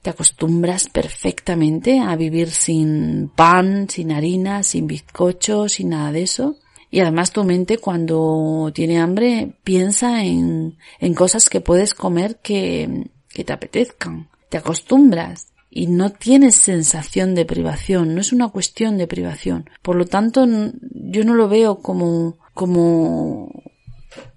te 0.00 0.08
acostumbras 0.08 0.88
perfectamente 0.88 2.00
a 2.00 2.16
vivir 2.16 2.50
sin 2.50 3.30
pan, 3.34 3.90
sin 3.90 4.10
harina, 4.12 4.62
sin 4.62 4.86
bizcocho, 4.86 5.68
sin 5.68 5.90
nada 5.90 6.12
de 6.12 6.22
eso. 6.22 6.56
Y 6.90 7.00
además 7.00 7.32
tu 7.32 7.44
mente 7.44 7.76
cuando 7.76 8.70
tiene 8.74 8.98
hambre 8.98 9.52
piensa 9.64 10.24
en, 10.24 10.78
en 10.98 11.14
cosas 11.14 11.50
que 11.50 11.60
puedes 11.60 11.92
comer 11.92 12.36
que, 12.36 13.10
que 13.28 13.44
te 13.44 13.52
apetezcan. 13.52 14.30
Te 14.48 14.56
acostumbras 14.56 15.48
y 15.78 15.86
no 15.86 16.10
tienes 16.10 16.56
sensación 16.56 17.36
de 17.36 17.44
privación, 17.44 18.12
no 18.12 18.20
es 18.20 18.32
una 18.32 18.48
cuestión 18.48 18.98
de 18.98 19.06
privación. 19.06 19.70
Por 19.80 19.94
lo 19.94 20.06
tanto, 20.06 20.44
yo 20.44 21.24
no 21.24 21.36
lo 21.36 21.48
veo 21.48 21.78
como, 21.78 22.36
como 22.52 23.62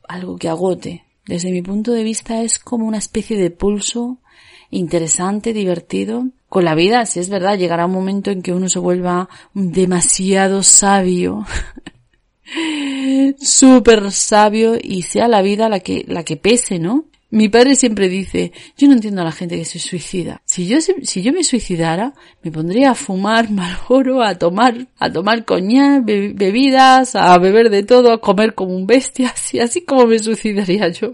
algo 0.08 0.38
que 0.38 0.49
agote. 0.49 1.04
Desde 1.25 1.51
mi 1.51 1.63
punto 1.63 1.93
de 1.93 2.04
vista 2.04 2.43
es 2.43 2.60
como 2.60 2.86
una 2.86 2.99
especie 2.99 3.39
de 3.39 3.49
pulso 3.49 4.19
interesante, 4.69 5.51
divertido. 5.51 6.27
Con 6.47 6.63
la 6.63 6.75
vida, 6.75 7.08
si 7.08 7.19
es 7.19 7.30
verdad, 7.30 7.58
llegará 7.58 7.88
un 7.88 7.93
momento 7.93 8.30
en 8.30 8.43
que 8.43 8.54
uno 8.54 8.69
se 8.69 8.77
vuelva 8.77 9.27
demasiado 9.56 10.62
sabio, 10.62 11.47
súper 13.39 14.12
sabio 14.12 14.75
y 14.80 15.01
sea 15.01 15.27
la 15.27 15.41
vida 15.41 15.69
la 15.69 15.80
que, 15.80 16.06
la 16.08 16.23
que 16.23 16.38
pese, 16.38 16.77
¿no? 16.77 17.06
Mi 17.32 17.48
padre 17.48 17.76
siempre 17.76 18.10
dice, 18.10 18.52
yo 18.78 18.89
no 18.89 18.94
entiendo 18.94 19.22
a 19.22 19.24
la 19.24 19.32
gente 19.32 19.58
que 19.58 19.63
se 19.63 19.80
suicida. 19.80 20.41
Si 20.44 20.67
yo, 20.67 20.80
si 20.82 21.22
yo 21.24 21.32
me 21.32 21.46
suicidara, 21.46 22.13
me 22.44 22.52
pondría 22.52 22.91
a 22.91 22.96
fumar 22.96 23.50
malboro, 23.50 24.22
a 24.22 24.38
tomar, 24.38 24.88
a 25.00 25.10
tomar 25.10 25.46
coñac, 25.46 26.04
bebidas, 26.06 27.15
a 27.15 27.38
beber 27.38 27.70
de 27.70 27.84
todo, 27.84 28.12
a 28.12 28.20
comer 28.20 28.54
como 28.54 28.76
un 28.76 28.86
bestia, 28.86 29.30
así, 29.34 29.60
así 29.60 29.86
como 29.86 30.08
me 30.08 30.20
suicidaría 30.20 30.89
yo. 30.89 31.12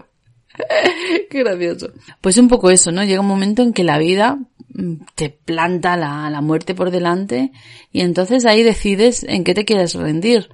Qué 1.30 1.38
gracioso. 1.38 1.92
Pues 2.20 2.36
un 2.36 2.48
poco 2.48 2.70
eso, 2.70 2.90
¿no? 2.90 3.04
Llega 3.04 3.20
un 3.20 3.28
momento 3.28 3.62
en 3.62 3.72
que 3.72 3.84
la 3.84 3.98
vida 3.98 4.38
mm, 4.70 4.94
te 5.14 5.30
planta 5.30 5.96
la, 5.96 6.28
la 6.30 6.40
muerte 6.40 6.74
por 6.74 6.90
delante 6.90 7.52
y 7.92 8.00
entonces 8.00 8.44
ahí 8.44 8.64
decides 8.64 9.22
en 9.22 9.44
qué 9.44 9.54
te 9.54 9.64
quieres 9.64 9.94
rendir. 9.94 10.48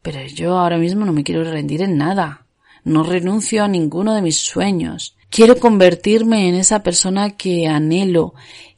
Pero 0.00 0.24
yo 0.26 0.56
ahora 0.56 0.78
mismo 0.78 1.04
no 1.04 1.12
me 1.12 1.24
quiero 1.24 1.42
rendir 1.42 1.82
en 1.82 1.98
nada. 1.98 2.46
No 2.88 3.02
renuncio 3.02 3.62
a 3.62 3.68
ninguno 3.68 4.14
de 4.14 4.22
mis 4.22 4.38
sueños. 4.38 5.16
Quiero 5.30 5.58
convertirme 5.58 6.48
en 6.48 6.54
esa 6.54 6.82
persona 6.82 7.36
que 7.36 7.66
anhelo 7.66 8.34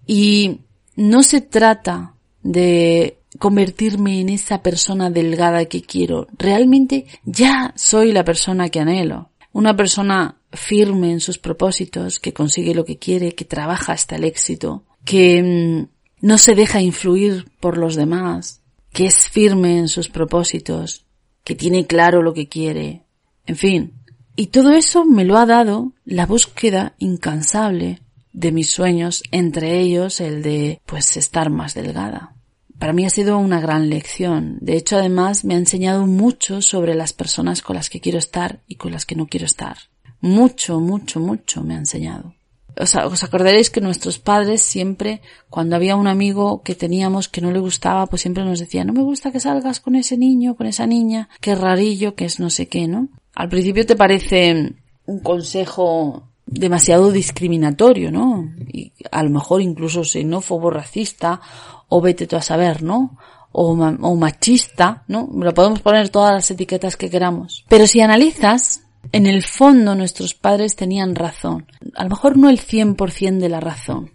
y 0.07 0.63
no 0.97 1.23
se 1.23 1.41
trata 1.41 2.15
de 2.43 3.19
convertirme 3.39 4.21
en 4.21 4.29
esa 4.31 4.63
persona 4.63 5.11
delgada 5.11 5.65
que 5.67 5.83
quiero. 5.83 6.27
Realmente 6.37 7.07
ya 7.25 7.73
soy 7.77 8.13
la 8.13 8.25
persona 8.25 8.69
que 8.69 8.81
anhelo. 8.81 9.31
Una 9.53 9.77
persona 9.77 10.41
firme 10.53 11.13
en 11.13 11.21
sus 11.21 11.39
propósitos, 11.39 12.19
que 12.19 12.33
consigue 12.33 12.75
lo 12.75 12.85
que 12.85 12.99
quiere, 12.99 13.33
que 13.33 13.45
trabaja 13.45 13.93
hasta 13.93 14.17
el 14.17 14.25
éxito, 14.25 14.85
que 15.05 15.43
mm, 15.43 16.27
no 16.27 16.39
se 16.39 16.55
deja 16.55 16.81
influir 16.81 17.47
por 17.61 17.79
los 17.79 17.95
demás, 17.95 18.63
que 18.93 19.07
es 19.07 19.29
firme 19.29 19.79
en 19.79 19.89
sus 19.89 20.09
propósitos, 20.09 21.07
que 21.45 21.55
tiene 21.55 21.87
claro 21.87 22.23
lo 22.23 22.35
que 22.35 22.49
quiere. 22.49 23.05
En 23.47 23.57
fin, 23.57 23.95
y 24.41 24.47
todo 24.47 24.73
eso 24.73 25.05
me 25.05 25.27
lo 25.27 25.37
ha 25.37 25.45
dado 25.45 25.93
la 26.07 26.25
búsqueda 26.25 26.95
incansable 26.99 28.01
de 28.33 28.53
mis 28.53 28.71
sueños, 28.71 29.23
entre 29.33 29.79
ellos 29.81 30.19
el 30.19 30.43
de, 30.43 30.81
pues, 30.87 31.19
estar 31.19 31.51
más 31.51 31.75
delgada. 31.75 32.37
para 32.79 32.95
mí 32.95 33.05
ha 33.05 33.11
sido 33.11 33.37
una 33.37 33.61
gran 33.61 33.91
lección. 33.91 34.57
De 34.63 34.79
hecho, 34.79 34.97
además, 34.97 35.45
me 35.45 35.57
ha 35.57 35.59
enseñado 35.59 36.07
mucho 36.07 36.63
sobre 36.63 36.95
las 36.95 37.13
personas 37.13 37.61
con 37.61 37.77
las 37.77 37.91
que 37.91 38.01
quiero 38.01 38.17
estar 38.17 38.61
y 38.67 38.77
con 38.77 38.93
las 38.93 39.05
que 39.05 39.15
no 39.15 39.27
quiero 39.27 39.45
estar. 39.45 39.77
Mucho, 40.23 40.81
mucho, 40.81 41.21
mucho 41.21 41.63
me 41.63 41.75
ha 41.75 41.79
enseñado. 41.79 42.35
Os, 42.79 42.97
acordaréis 42.97 43.69
que 43.69 43.83
nuestros 43.83 44.19
padres 44.19 44.63
siempre, 44.63 45.21
cuando 45.51 45.77
había 45.77 45.97
un 45.97 46.07
amigo 46.07 46.63
que 46.63 46.75
teníamos 46.75 47.29
que 47.29 47.43
no 47.43 47.51
le 47.53 47.59
gustaba, 47.59 48.07
pues 48.07 48.23
siempre 48.23 48.45
nos 48.45 48.59
decía, 48.59 48.85
no 48.85 48.95
me 48.95 49.03
gusta 49.03 49.33
que 49.33 49.41
salgas 49.41 49.81
con 49.81 49.97
ese 49.97 50.17
niño, 50.17 50.57
con 50.57 50.67
esa 50.67 50.87
niña, 50.87 51.29
qué 51.43 51.55
rarillo, 51.55 52.15
que 52.15 52.25
es 52.25 52.41
no 52.41 52.49
sé 52.49 52.69
qué, 52.69 52.89
¿no? 52.89 53.09
Al 53.35 53.49
principio 53.49 53.87
te 53.87 53.97
parece 53.97 54.75
un 55.07 55.19
consejo 55.21 56.31
demasiado 56.47 57.13
discriminatorio, 57.13 58.11
¿no? 58.11 58.53
Y 58.73 58.93
a 59.11 59.23
lo 59.23 59.31
mejor 59.31 59.63
incluso 59.63 60.05
xenófobo, 60.05 60.71
racista, 60.71 61.41
o 61.89 62.01
vete 62.01 62.27
tú 62.27 62.37
a 62.37 62.43
saber, 62.43 62.83
¿no? 62.83 63.17
O, 63.53 63.73
o 63.73 64.17
machista, 64.17 65.05
¿no? 65.09 65.29
Lo 65.33 65.55
podemos 65.55 65.81
poner 65.81 66.09
todas 66.09 66.33
las 66.33 66.51
etiquetas 66.51 66.97
que 66.97 67.11
queramos. 67.11 67.65
Pero 67.69 67.87
si 67.87 68.01
analizas, 68.01 68.83
en 69.13 69.27
el 69.27 69.43
fondo 69.43 69.95
nuestros 69.95 70.35
padres 70.35 70.77
tenían 70.77 71.15
razón. 71.15 71.67
A 71.95 72.05
lo 72.05 72.11
mejor 72.11 72.37
no 72.37 72.51
el 72.51 72.61
100% 72.61 73.39
de 73.39 73.49
la 73.49 73.61
razón. 73.61 74.13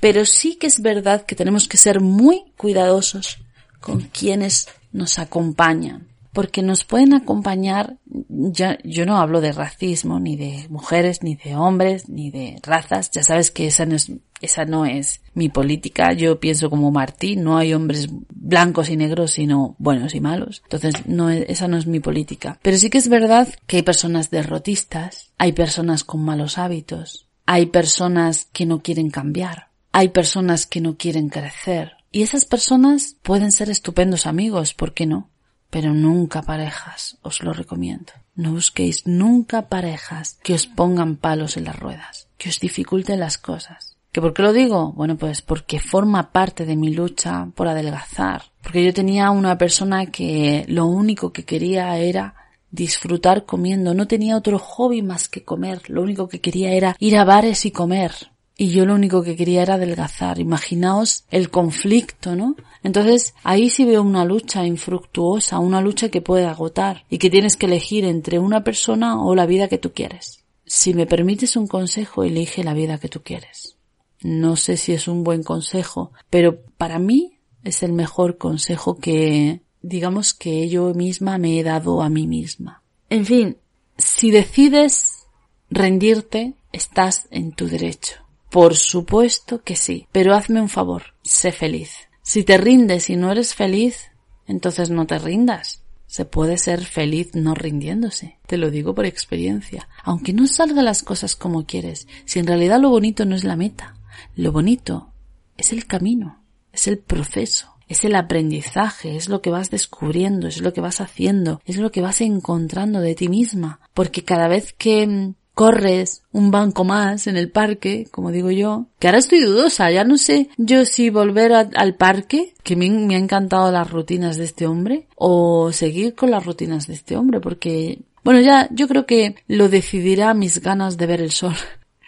Pero 0.00 0.24
sí 0.24 0.56
que 0.56 0.66
es 0.66 0.80
verdad 0.80 1.26
que 1.26 1.36
tenemos 1.36 1.68
que 1.68 1.76
ser 1.76 2.00
muy 2.00 2.52
cuidadosos 2.56 3.38
con 3.80 4.00
quienes 4.00 4.68
nos 4.92 5.18
acompañan 5.18 6.08
porque 6.38 6.62
nos 6.62 6.84
pueden 6.84 7.14
acompañar, 7.14 7.96
ya, 8.06 8.78
yo 8.84 9.06
no 9.06 9.16
hablo 9.16 9.40
de 9.40 9.50
racismo, 9.50 10.20
ni 10.20 10.36
de 10.36 10.68
mujeres, 10.68 11.24
ni 11.24 11.34
de 11.34 11.56
hombres, 11.56 12.08
ni 12.08 12.30
de 12.30 12.60
razas, 12.62 13.10
ya 13.10 13.24
sabes 13.24 13.50
que 13.50 13.66
esa 13.66 13.86
no 13.86 13.96
es, 13.96 14.12
esa 14.40 14.64
no 14.64 14.86
es 14.86 15.20
mi 15.34 15.48
política, 15.48 16.12
yo 16.12 16.38
pienso 16.38 16.70
como 16.70 16.92
Martín, 16.92 17.42
no 17.42 17.58
hay 17.58 17.74
hombres 17.74 18.06
blancos 18.30 18.88
y 18.88 18.96
negros, 18.96 19.32
sino 19.32 19.74
buenos 19.80 20.14
y 20.14 20.20
malos, 20.20 20.62
entonces 20.62 21.08
no 21.08 21.28
esa 21.28 21.66
no 21.66 21.76
es 21.76 21.88
mi 21.88 21.98
política. 21.98 22.60
Pero 22.62 22.76
sí 22.76 22.88
que 22.88 22.98
es 22.98 23.08
verdad 23.08 23.48
que 23.66 23.78
hay 23.78 23.82
personas 23.82 24.30
derrotistas, 24.30 25.32
hay 25.38 25.50
personas 25.50 26.04
con 26.04 26.24
malos 26.24 26.56
hábitos, 26.56 27.26
hay 27.46 27.66
personas 27.66 28.46
que 28.52 28.64
no 28.64 28.80
quieren 28.80 29.10
cambiar, 29.10 29.70
hay 29.90 30.10
personas 30.10 30.66
que 30.66 30.80
no 30.80 30.96
quieren 30.96 31.30
crecer, 31.30 31.94
y 32.12 32.22
esas 32.22 32.44
personas 32.44 33.16
pueden 33.24 33.50
ser 33.50 33.70
estupendos 33.70 34.26
amigos, 34.26 34.72
¿por 34.72 34.94
qué 34.94 35.04
no? 35.04 35.30
Pero 35.70 35.92
nunca 35.92 36.42
parejas, 36.42 37.18
os 37.22 37.42
lo 37.42 37.52
recomiendo. 37.52 38.12
No 38.34 38.52
busquéis 38.52 39.06
nunca 39.06 39.68
parejas 39.68 40.38
que 40.42 40.54
os 40.54 40.66
pongan 40.66 41.16
palos 41.16 41.56
en 41.56 41.64
las 41.64 41.78
ruedas, 41.78 42.28
que 42.38 42.48
os 42.48 42.60
dificulten 42.60 43.20
las 43.20 43.38
cosas. 43.38 43.96
¿Que 44.12 44.20
por 44.20 44.32
qué 44.32 44.42
lo 44.42 44.52
digo? 44.52 44.92
Bueno, 44.92 45.16
pues 45.16 45.42
porque 45.42 45.80
forma 45.80 46.32
parte 46.32 46.64
de 46.64 46.76
mi 46.76 46.94
lucha 46.94 47.48
por 47.54 47.68
adelgazar. 47.68 48.44
Porque 48.62 48.84
yo 48.84 48.94
tenía 48.94 49.30
una 49.30 49.58
persona 49.58 50.06
que 50.06 50.64
lo 50.68 50.86
único 50.86 51.32
que 51.32 51.44
quería 51.44 51.96
era 51.98 52.34
disfrutar 52.70 53.44
comiendo, 53.44 53.94
no 53.94 54.06
tenía 54.06 54.36
otro 54.36 54.58
hobby 54.58 55.02
más 55.02 55.28
que 55.28 55.44
comer, 55.44 55.88
lo 55.88 56.02
único 56.02 56.28
que 56.28 56.40
quería 56.40 56.72
era 56.72 56.96
ir 56.98 57.16
a 57.16 57.24
bares 57.24 57.64
y 57.64 57.70
comer 57.70 58.12
y 58.60 58.70
yo 58.70 58.84
lo 58.84 58.96
único 58.96 59.22
que 59.22 59.36
quería 59.36 59.62
era 59.62 59.74
adelgazar. 59.74 60.40
Imaginaos 60.40 61.24
el 61.30 61.48
conflicto, 61.48 62.34
¿no? 62.34 62.56
Entonces 62.82 63.32
ahí 63.44 63.70
sí 63.70 63.84
veo 63.84 64.02
una 64.02 64.24
lucha 64.24 64.66
infructuosa, 64.66 65.60
una 65.60 65.80
lucha 65.80 66.08
que 66.08 66.20
puede 66.20 66.44
agotar 66.44 67.04
y 67.08 67.18
que 67.18 67.30
tienes 67.30 67.56
que 67.56 67.66
elegir 67.66 68.04
entre 68.04 68.40
una 68.40 68.64
persona 68.64 69.22
o 69.22 69.36
la 69.36 69.46
vida 69.46 69.68
que 69.68 69.78
tú 69.78 69.92
quieres. 69.92 70.44
Si 70.66 70.92
me 70.92 71.06
permites 71.06 71.56
un 71.56 71.68
consejo, 71.68 72.24
elige 72.24 72.64
la 72.64 72.74
vida 72.74 72.98
que 72.98 73.08
tú 73.08 73.22
quieres. 73.22 73.76
No 74.22 74.56
sé 74.56 74.76
si 74.76 74.92
es 74.92 75.06
un 75.06 75.22
buen 75.22 75.44
consejo, 75.44 76.10
pero 76.28 76.60
para 76.76 76.98
mí 76.98 77.38
es 77.62 77.84
el 77.84 77.92
mejor 77.92 78.38
consejo 78.38 78.98
que, 78.98 79.60
digamos 79.82 80.34
que 80.34 80.68
yo 80.68 80.92
misma 80.94 81.38
me 81.38 81.60
he 81.60 81.62
dado 81.62 82.02
a 82.02 82.08
mí 82.08 82.26
misma. 82.26 82.82
En 83.08 83.24
fin, 83.24 83.56
si 83.96 84.32
decides 84.32 85.28
rendirte, 85.70 86.54
estás 86.72 87.28
en 87.30 87.52
tu 87.52 87.68
derecho. 87.68 88.27
Por 88.50 88.74
supuesto 88.76 89.62
que 89.62 89.76
sí, 89.76 90.06
pero 90.10 90.34
hazme 90.34 90.60
un 90.60 90.68
favor, 90.68 91.14
sé 91.22 91.52
feliz. 91.52 92.08
Si 92.22 92.44
te 92.44 92.58
rindes 92.58 93.10
y 93.10 93.16
no 93.16 93.30
eres 93.30 93.54
feliz, 93.54 94.10
entonces 94.46 94.90
no 94.90 95.06
te 95.06 95.18
rindas. 95.18 95.82
Se 96.06 96.24
puede 96.24 96.56
ser 96.56 96.84
feliz 96.84 97.34
no 97.34 97.54
rindiéndose. 97.54 98.38
Te 98.46 98.56
lo 98.56 98.70
digo 98.70 98.94
por 98.94 99.04
experiencia. 99.04 99.88
Aunque 100.02 100.32
no 100.32 100.46
salgan 100.46 100.86
las 100.86 101.02
cosas 101.02 101.36
como 101.36 101.66
quieres, 101.66 102.08
si 102.24 102.38
en 102.38 102.46
realidad 102.46 102.80
lo 102.80 102.88
bonito 102.88 103.26
no 103.26 103.36
es 103.36 103.44
la 103.44 103.56
meta, 103.56 103.94
lo 104.34 104.50
bonito 104.50 105.12
es 105.58 105.72
el 105.72 105.86
camino, 105.86 106.42
es 106.72 106.86
el 106.86 106.98
proceso, 106.98 107.74
es 107.88 108.04
el 108.04 108.14
aprendizaje, 108.14 109.16
es 109.16 109.28
lo 109.28 109.42
que 109.42 109.50
vas 109.50 109.70
descubriendo, 109.70 110.48
es 110.48 110.62
lo 110.62 110.72
que 110.72 110.80
vas 110.80 111.02
haciendo, 111.02 111.60
es 111.66 111.76
lo 111.76 111.90
que 111.90 112.00
vas 112.00 112.22
encontrando 112.22 113.00
de 113.00 113.14
ti 113.14 113.28
misma. 113.28 113.80
Porque 113.92 114.24
cada 114.24 114.48
vez 114.48 114.72
que 114.72 115.34
corres 115.58 116.22
un 116.30 116.52
banco 116.52 116.84
más 116.84 117.26
en 117.26 117.36
el 117.36 117.50
parque, 117.50 118.06
como 118.12 118.30
digo 118.30 118.52
yo, 118.52 118.86
que 119.00 119.08
ahora 119.08 119.18
estoy 119.18 119.40
dudosa, 119.40 119.90
ya 119.90 120.04
no 120.04 120.16
sé 120.16 120.50
yo 120.56 120.84
si 120.84 121.10
volver 121.10 121.52
al 121.52 121.96
parque, 121.96 122.54
que 122.62 122.76
me, 122.76 122.88
me 122.88 123.16
han 123.16 123.24
encantado 123.24 123.72
las 123.72 123.90
rutinas 123.90 124.36
de 124.36 124.44
este 124.44 124.68
hombre, 124.68 125.08
o 125.16 125.72
seguir 125.72 126.14
con 126.14 126.30
las 126.30 126.46
rutinas 126.46 126.86
de 126.86 126.94
este 126.94 127.16
hombre, 127.16 127.40
porque, 127.40 127.98
bueno, 128.22 128.40
ya 128.40 128.68
yo 128.70 128.86
creo 128.86 129.04
que 129.04 129.34
lo 129.48 129.68
decidirá 129.68 130.32
mis 130.32 130.62
ganas 130.62 130.96
de 130.96 131.06
ver 131.06 131.20
el 131.22 131.32
sol. 131.32 131.56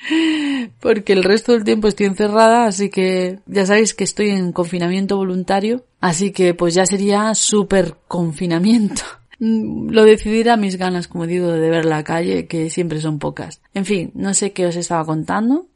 Porque 0.80 1.12
el 1.12 1.24
resto 1.24 1.52
del 1.52 1.64
tiempo 1.64 1.88
estoy 1.88 2.06
encerrada, 2.06 2.66
así 2.66 2.88
que 2.88 3.40
ya 3.46 3.66
sabéis 3.66 3.94
que 3.94 4.04
estoy 4.04 4.30
en 4.30 4.52
confinamiento 4.52 5.16
voluntario, 5.16 5.84
así 6.00 6.30
que 6.30 6.54
pues 6.54 6.74
ya 6.74 6.86
sería 6.86 7.34
súper 7.34 7.96
confinamiento. 8.06 9.02
Mm, 9.40 9.88
lo 9.90 10.04
decidirá 10.04 10.56
mis 10.56 10.76
ganas, 10.76 11.08
como 11.08 11.26
digo, 11.26 11.48
de 11.48 11.70
ver 11.70 11.86
la 11.86 12.04
calle, 12.04 12.46
que 12.46 12.70
siempre 12.70 13.00
son 13.00 13.18
pocas. 13.18 13.62
En 13.74 13.86
fin, 13.86 14.12
no 14.14 14.34
sé 14.34 14.52
qué 14.52 14.66
os 14.66 14.76
estaba 14.76 15.04
contando. 15.04 15.66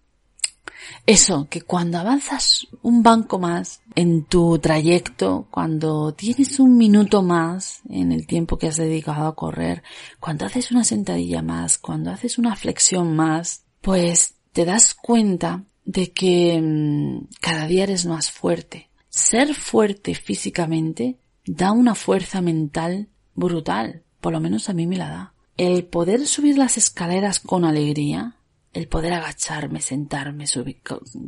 Eso, 1.06 1.48
que 1.50 1.62
cuando 1.62 1.98
avanzas 1.98 2.66
un 2.82 3.02
banco 3.02 3.38
más 3.38 3.80
en 3.94 4.24
tu 4.24 4.58
trayecto, 4.58 5.48
cuando 5.50 6.12
tienes 6.12 6.60
un 6.60 6.76
minuto 6.76 7.22
más 7.22 7.80
en 7.88 8.12
el 8.12 8.26
tiempo 8.26 8.58
que 8.58 8.68
has 8.68 8.76
dedicado 8.76 9.26
a 9.26 9.34
correr, 9.34 9.82
cuando 10.20 10.44
haces 10.44 10.70
una 10.70 10.84
sentadilla 10.84 11.40
más, 11.42 11.78
cuando 11.78 12.10
haces 12.10 12.38
una 12.38 12.56
flexión 12.56 13.16
más, 13.16 13.64
pues 13.80 14.34
te 14.52 14.66
das 14.66 14.94
cuenta 14.94 15.64
de 15.84 16.12
que 16.12 16.60
mm, 16.60 17.28
cada 17.40 17.66
día 17.66 17.84
eres 17.84 18.04
más 18.04 18.30
fuerte. 18.30 18.90
Ser 19.08 19.54
fuerte 19.54 20.14
físicamente 20.14 21.18
da 21.46 21.72
una 21.72 21.94
fuerza 21.94 22.40
mental 22.40 23.08
brutal, 23.34 24.02
por 24.20 24.32
lo 24.32 24.40
menos 24.40 24.68
a 24.68 24.74
mí 24.74 24.86
me 24.86 24.96
la 24.96 25.08
da. 25.08 25.34
El 25.56 25.84
poder 25.84 26.26
subir 26.26 26.58
las 26.58 26.76
escaleras 26.76 27.40
con 27.40 27.64
alegría, 27.64 28.36
el 28.72 28.88
poder 28.88 29.12
agacharme, 29.12 29.80
sentarme, 29.80 30.46
subir. 30.46 30.80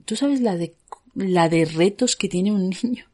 Tú 0.04 0.16
sabes 0.16 0.40
la 0.40 0.56
de 0.56 0.74
la 1.16 1.48
de 1.48 1.64
retos 1.64 2.14
que 2.14 2.28
tiene 2.28 2.52
un 2.52 2.70
niño. 2.82 3.06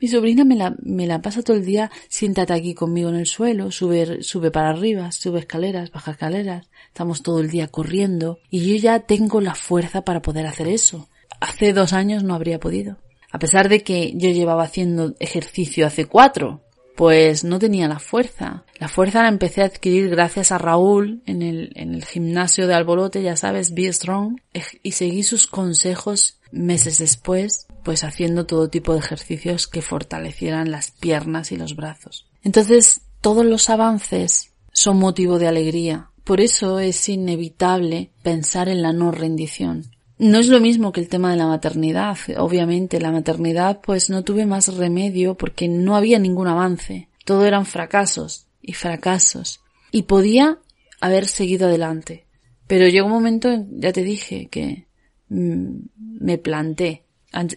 Mi 0.00 0.08
sobrina 0.08 0.44
me 0.44 0.56
la, 0.56 0.74
me 0.82 1.06
la 1.06 1.22
pasa 1.22 1.42
todo 1.42 1.56
el 1.56 1.64
día, 1.64 1.90
siéntate 2.08 2.52
aquí 2.52 2.74
conmigo 2.74 3.10
en 3.10 3.14
el 3.16 3.26
suelo, 3.26 3.70
sube, 3.70 4.22
sube 4.22 4.50
para 4.50 4.70
arriba, 4.70 5.12
sube 5.12 5.38
escaleras, 5.38 5.92
baja 5.92 6.12
escaleras, 6.12 6.68
estamos 6.88 7.22
todo 7.22 7.38
el 7.38 7.48
día 7.48 7.68
corriendo 7.68 8.40
y 8.50 8.66
yo 8.66 8.76
ya 8.76 9.00
tengo 9.00 9.40
la 9.40 9.54
fuerza 9.54 10.04
para 10.04 10.22
poder 10.22 10.46
hacer 10.46 10.66
eso. 10.66 11.08
Hace 11.38 11.72
dos 11.72 11.92
años 11.92 12.24
no 12.24 12.34
habría 12.34 12.58
podido. 12.58 12.98
A 13.30 13.38
pesar 13.38 13.68
de 13.68 13.82
que 13.82 14.12
yo 14.16 14.30
llevaba 14.30 14.64
haciendo 14.64 15.14
ejercicio 15.20 15.86
hace 15.86 16.06
cuatro, 16.06 16.62
pues 16.96 17.44
no 17.44 17.58
tenía 17.58 17.88
la 17.88 17.98
fuerza. 17.98 18.64
La 18.78 18.88
fuerza 18.88 19.22
la 19.22 19.28
empecé 19.28 19.62
a 19.62 19.66
adquirir 19.66 20.10
gracias 20.10 20.52
a 20.52 20.58
Raúl 20.58 21.22
en 21.26 21.42
el, 21.42 22.04
gimnasio 22.04 22.66
de 22.66 22.74
Albolote, 22.74 23.22
ya 23.22 23.36
sabes, 23.36 23.74
Be 23.74 23.92
Strong, 23.92 24.40
y 24.82 24.92
seguí 24.92 25.22
sus 25.22 25.46
consejos 25.46 26.38
meses 26.50 26.98
después, 26.98 27.66
pues 27.82 28.04
haciendo 28.04 28.46
todo 28.46 28.68
tipo 28.68 28.92
de 28.92 29.00
ejercicios 29.00 29.66
que 29.66 29.82
fortalecieran 29.82 30.70
las 30.70 30.90
piernas 30.90 31.52
y 31.52 31.56
los 31.56 31.76
brazos. 31.76 32.26
Entonces, 32.42 33.02
todos 33.20 33.46
los 33.46 33.70
avances 33.70 34.52
son 34.72 34.98
motivo 34.98 35.38
de 35.38 35.48
alegría. 35.48 36.10
Por 36.24 36.40
eso 36.40 36.78
es 36.78 37.08
inevitable 37.08 38.10
pensar 38.22 38.68
en 38.68 38.82
la 38.82 38.92
no 38.92 39.10
rendición. 39.10 39.91
No 40.22 40.38
es 40.38 40.46
lo 40.46 40.60
mismo 40.60 40.92
que 40.92 41.00
el 41.00 41.08
tema 41.08 41.32
de 41.32 41.36
la 41.36 41.48
maternidad. 41.48 42.16
Obviamente, 42.38 43.00
la 43.00 43.10
maternidad 43.10 43.80
pues 43.80 44.08
no 44.08 44.22
tuve 44.22 44.46
más 44.46 44.72
remedio 44.72 45.34
porque 45.34 45.66
no 45.66 45.96
había 45.96 46.20
ningún 46.20 46.46
avance. 46.46 47.08
Todo 47.24 47.44
eran 47.44 47.66
fracasos 47.66 48.46
y 48.60 48.74
fracasos. 48.74 49.62
Y 49.90 50.02
podía 50.02 50.60
haber 51.00 51.26
seguido 51.26 51.66
adelante. 51.66 52.24
Pero 52.68 52.86
llegó 52.86 53.06
un 53.06 53.14
momento, 53.14 53.66
ya 53.72 53.92
te 53.92 54.04
dije, 54.04 54.46
que 54.46 54.86
mm, 55.28 55.86
me 55.96 56.38
planté. 56.38 57.02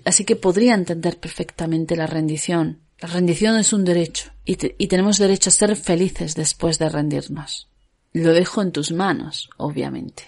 Así 0.04 0.26
que 0.26 0.36
podría 0.36 0.74
entender 0.74 1.20
perfectamente 1.20 1.96
la 1.96 2.08
rendición. 2.08 2.80
La 3.00 3.10
rendición 3.10 3.58
es 3.58 3.74
un 3.74 3.86
derecho 3.86 4.32
y, 4.44 4.58
y 4.84 4.88
tenemos 4.88 5.20
derecho 5.20 5.52
a 5.52 5.54
ser 5.54 5.76
felices 5.76 6.34
después 6.34 6.80
de 6.80 6.90
rendirnos. 6.90 7.70
Lo 8.12 8.34
dejo 8.34 8.64
en 8.64 8.72
tus 8.72 8.92
manos, 8.92 9.52
obviamente, 9.58 10.24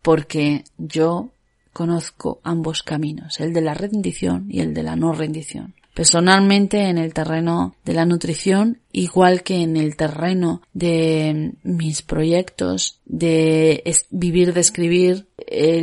porque 0.00 0.64
yo 0.78 1.34
Conozco 1.72 2.40
ambos 2.42 2.82
caminos, 2.82 3.40
el 3.40 3.52
de 3.52 3.60
la 3.60 3.74
rendición 3.74 4.46
y 4.50 4.60
el 4.60 4.74
de 4.74 4.82
la 4.82 4.96
no 4.96 5.12
rendición. 5.12 5.74
personalmente 5.94 6.88
en 6.88 6.96
el 6.96 7.12
terreno 7.12 7.74
de 7.84 7.92
la 7.92 8.06
nutrición, 8.06 8.78
igual 8.92 9.42
que 9.42 9.62
en 9.62 9.76
el 9.76 9.94
terreno 9.94 10.62
de 10.72 11.52
mis 11.64 12.00
proyectos, 12.00 12.98
de 13.04 13.82
vivir 14.10 14.54
de 14.54 14.60
escribir, 14.60 15.26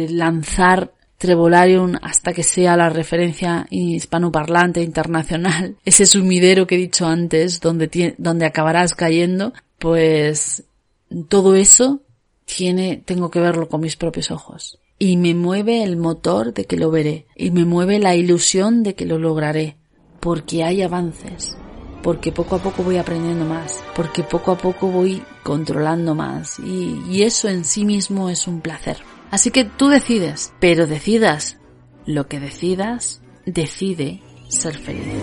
lanzar 0.10 0.92
Trevolarium 1.20 1.96
hasta 2.02 2.32
que 2.32 2.44
sea 2.44 2.78
la 2.78 2.90
referencia 2.90 3.68
hispanoparlante 3.70 4.82
internacional, 4.82 5.76
ese 5.86 6.06
sumidero 6.06 6.66
que 6.66 6.76
he 6.76 6.80
dicho 6.80 7.06
antes, 7.06 7.60
donde, 7.60 8.16
donde 8.18 8.46
acabarás 8.46 8.96
cayendo, 8.96 9.54
pues 9.78 10.64
todo 11.28 11.56
eso 11.56 12.02
tiene, 12.46 13.04
tengo 13.06 13.30
que 13.30 13.42
verlo 13.42 13.68
con 13.68 13.82
mis 13.82 13.98
propios 13.98 14.32
ojos. 14.32 14.80
Y 15.02 15.16
me 15.16 15.34
mueve 15.34 15.84
el 15.84 15.96
motor 15.96 16.54
de 16.54 16.66
que 16.66 16.76
lo 16.76 16.92
veré. 16.92 17.26
Y 17.36 17.52
me 17.52 17.64
mueve 17.64 18.00
la 18.00 18.16
ilusión 18.16 18.84
de 18.84 18.96
que 18.96 19.06
lo 19.06 19.18
lograré. 19.18 19.78
Porque 20.20 20.66
hay 20.66 20.82
avances. 20.82 21.56
Porque 22.04 22.34
poco 22.34 22.58
a 22.58 22.60
poco 22.60 22.84
voy 22.84 22.98
aprendiendo 22.98 23.46
más. 23.46 23.82
Porque 23.96 24.24
poco 24.24 24.52
a 24.52 24.58
poco 24.58 24.88
voy 24.88 25.24
controlando 25.44 26.16
más. 26.16 26.60
Y, 26.60 27.24
eso 27.24 27.48
en 27.48 27.64
sí 27.64 27.86
mismo 27.86 28.30
es 28.30 28.46
un 28.46 28.60
placer. 28.60 28.98
Así 29.32 29.52
que 29.52 29.64
tú 29.64 29.88
decides. 29.88 30.54
Pero 30.60 30.86
decidas 30.86 31.58
lo 32.06 32.28
que 32.28 32.42
decidas, 32.42 33.22
decide 33.46 34.22
ser 34.50 34.78
feliz. 34.78 35.14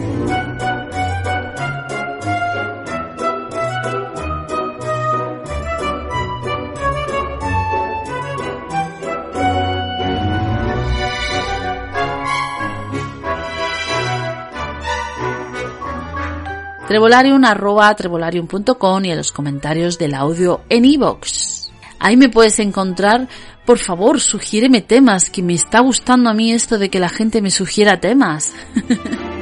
Trevolarium 16.88 17.44
arroba 17.44 17.94
trevolarium.com 17.94 19.04
y 19.04 19.10
en 19.10 19.16
los 19.16 19.32
comentarios 19.32 19.98
del 19.98 20.14
audio 20.14 20.60
en 20.68 20.84
iVoox. 20.84 21.70
Ahí 21.98 22.16
me 22.16 22.28
puedes 22.28 22.58
encontrar, 22.58 23.28
por 23.64 23.78
favor, 23.78 24.20
sugiéreme 24.20 24.82
temas, 24.82 25.30
que 25.30 25.42
me 25.42 25.54
está 25.54 25.80
gustando 25.80 26.30
a 26.30 26.34
mí 26.34 26.52
esto 26.52 26.78
de 26.78 26.90
que 26.90 27.00
la 27.00 27.08
gente 27.08 27.42
me 27.42 27.50
sugiera 27.50 28.00
temas. 28.00 28.52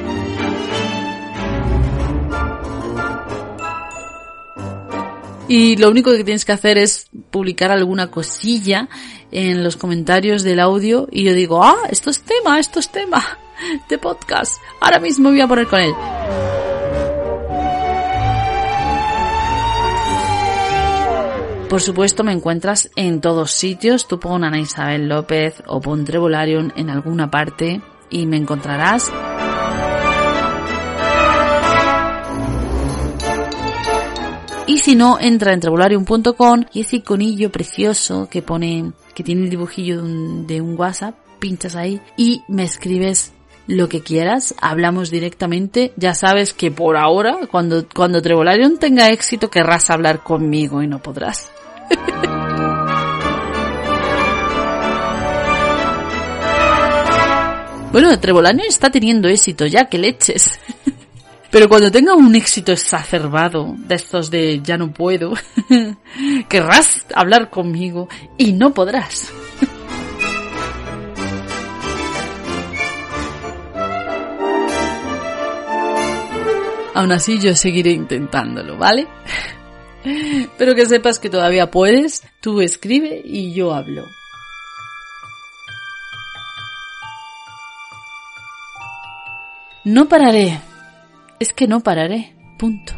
Y 5.47 5.75
lo 5.77 5.89
único 5.89 6.11
que 6.11 6.23
tienes 6.23 6.43
que 6.43 6.53
hacer 6.53 6.77
es 6.77 7.07
publicar 7.29 7.71
alguna 7.71 8.09
cosilla 8.09 8.89
en 9.31 9.63
los 9.63 9.77
comentarios 9.77 10.43
del 10.43 10.59
audio 10.59 11.07
y 11.11 11.23
yo 11.23 11.33
digo, 11.33 11.63
ah, 11.63 11.77
esto 11.89 12.09
es 12.09 12.21
tema, 12.23 12.59
esto 12.59 12.79
es 12.79 12.89
tema 12.89 13.37
de 13.87 13.97
podcast. 13.97 14.59
Ahora 14.79 14.99
mismo 14.99 15.29
voy 15.29 15.41
a 15.41 15.47
poner 15.47 15.67
con 15.67 15.81
él. 15.81 15.93
Por 21.69 21.81
supuesto 21.81 22.23
me 22.23 22.31
encuentras 22.31 22.89
en 22.95 23.21
todos 23.21 23.51
sitios, 23.51 24.07
tú 24.07 24.19
pon 24.19 24.43
Ana 24.43 24.59
Isabel 24.59 25.09
López 25.09 25.63
o 25.65 25.81
pon 25.81 26.05
Trevolarium 26.05 26.71
en 26.75 26.89
alguna 26.89 27.31
parte 27.31 27.81
y 28.09 28.27
me 28.27 28.37
encontrarás. 28.37 29.11
Y 34.67 34.79
si 34.79 34.95
no, 34.95 35.19
entra 35.19 35.53
en 35.53 35.59
trevolarium.com 35.59 36.65
y 36.73 36.81
ese 36.81 36.97
iconillo 36.97 37.51
precioso 37.51 38.27
que 38.29 38.41
pone, 38.41 38.93
que 39.13 39.23
tiene 39.23 39.43
el 39.43 39.49
dibujillo 39.49 40.01
de 40.01 40.61
un, 40.61 40.75
WhatsApp, 40.77 41.15
pinchas 41.39 41.75
ahí 41.75 42.01
y 42.17 42.43
me 42.47 42.63
escribes 42.63 43.31
lo 43.67 43.89
que 43.89 44.01
quieras, 44.01 44.53
hablamos 44.61 45.11
directamente. 45.11 45.93
Ya 45.97 46.13
sabes 46.13 46.53
que 46.53 46.71
por 46.71 46.97
ahora, 46.97 47.37
cuando, 47.49 47.87
cuando 47.87 48.21
tenga 48.21 49.09
éxito, 49.09 49.49
querrás 49.49 49.89
hablar 49.89 50.23
conmigo 50.23 50.81
y 50.81 50.87
no 50.87 50.99
podrás. 50.99 51.54
bueno, 57.91 58.19
Trevolarium 58.19 58.67
está 58.67 58.89
teniendo 58.89 59.27
éxito 59.27 59.65
ya, 59.65 59.85
que 59.85 59.97
leches. 59.97 60.59
Pero 61.51 61.69
cuando 61.69 61.89
tenga 61.89 62.15
un 62.15 62.35
éxito 62.35 62.73
exacerbado, 62.73 63.75
de 63.77 63.95
estos 63.95 64.29
de 64.29 64.61
ya 64.61 64.77
no 64.77 64.91
puedo, 64.91 65.33
querrás 66.49 67.05
hablar 67.15 67.49
conmigo 67.49 68.09
y 68.37 68.51
no 68.51 68.73
podrás. 68.73 69.31
Aún 76.93 77.11
así 77.11 77.39
yo 77.39 77.55
seguiré 77.55 77.91
intentándolo, 77.91 78.77
¿vale? 78.77 79.07
Pero 80.57 80.75
que 80.75 80.85
sepas 80.85 81.19
que 81.19 81.29
todavía 81.29 81.71
puedes, 81.71 82.23
tú 82.41 82.61
escribe 82.61 83.21
y 83.23 83.53
yo 83.53 83.73
hablo. 83.73 84.05
No 89.83 90.07
pararé. 90.07 90.59
Es 91.39 91.53
que 91.53 91.67
no 91.67 91.81
pararé. 91.81 92.35
Punto. 92.57 92.93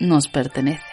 Nos 0.00 0.28
pertenece. 0.28 0.87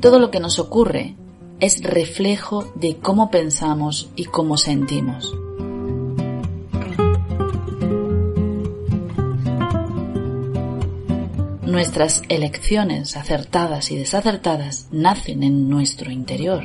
Todo 0.00 0.18
lo 0.18 0.30
que 0.30 0.40
nos 0.40 0.58
ocurre 0.58 1.14
es 1.60 1.82
reflejo 1.82 2.64
de 2.74 2.96
cómo 2.96 3.30
pensamos 3.30 4.08
y 4.16 4.24
cómo 4.24 4.56
sentimos. 4.56 5.36
Nuestras 11.66 12.22
elecciones 12.30 13.14
acertadas 13.18 13.90
y 13.90 13.96
desacertadas 13.96 14.88
nacen 14.90 15.42
en 15.42 15.68
nuestro 15.68 16.10
interior. 16.10 16.64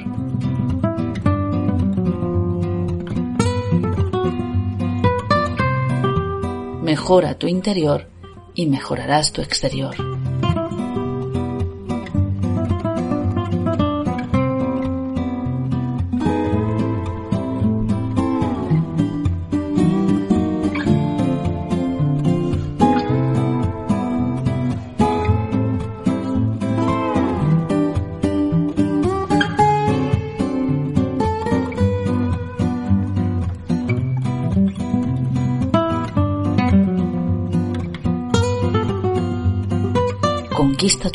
Mejora 6.81 7.37
tu 7.37 7.47
interior 7.47 8.09
y 8.55 8.67
mejorarás 8.67 9.33
tu 9.33 9.41
exterior. 9.41 10.14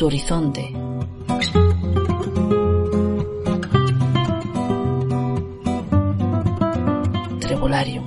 Tu 0.00 0.06
horizonte. 0.06 0.62
Trebolario. 7.40 8.02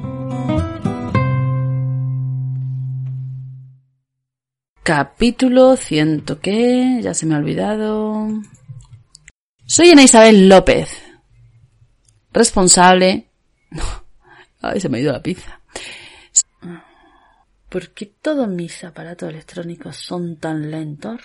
Capítulo 4.81 5.75
ciento 5.75 6.39
que 6.39 6.99
ya 7.03 7.13
se 7.13 7.27
me 7.27 7.35
ha 7.35 7.37
olvidado. 7.37 8.27
Soy 9.67 9.91
Ana 9.91 10.01
Isabel 10.01 10.49
López, 10.49 10.89
responsable. 12.31 13.27
Ay, 14.61 14.79
se 14.79 14.89
me 14.89 14.97
ha 14.97 15.01
ido 15.01 15.13
la 15.13 15.21
pizza. 15.21 15.61
¿Por 17.69 17.89
qué 17.91 18.07
todos 18.19 18.47
mis 18.47 18.83
aparatos 18.83 19.29
electrónicos 19.29 19.95
son 19.97 20.37
tan 20.37 20.71
lentos? 20.71 21.21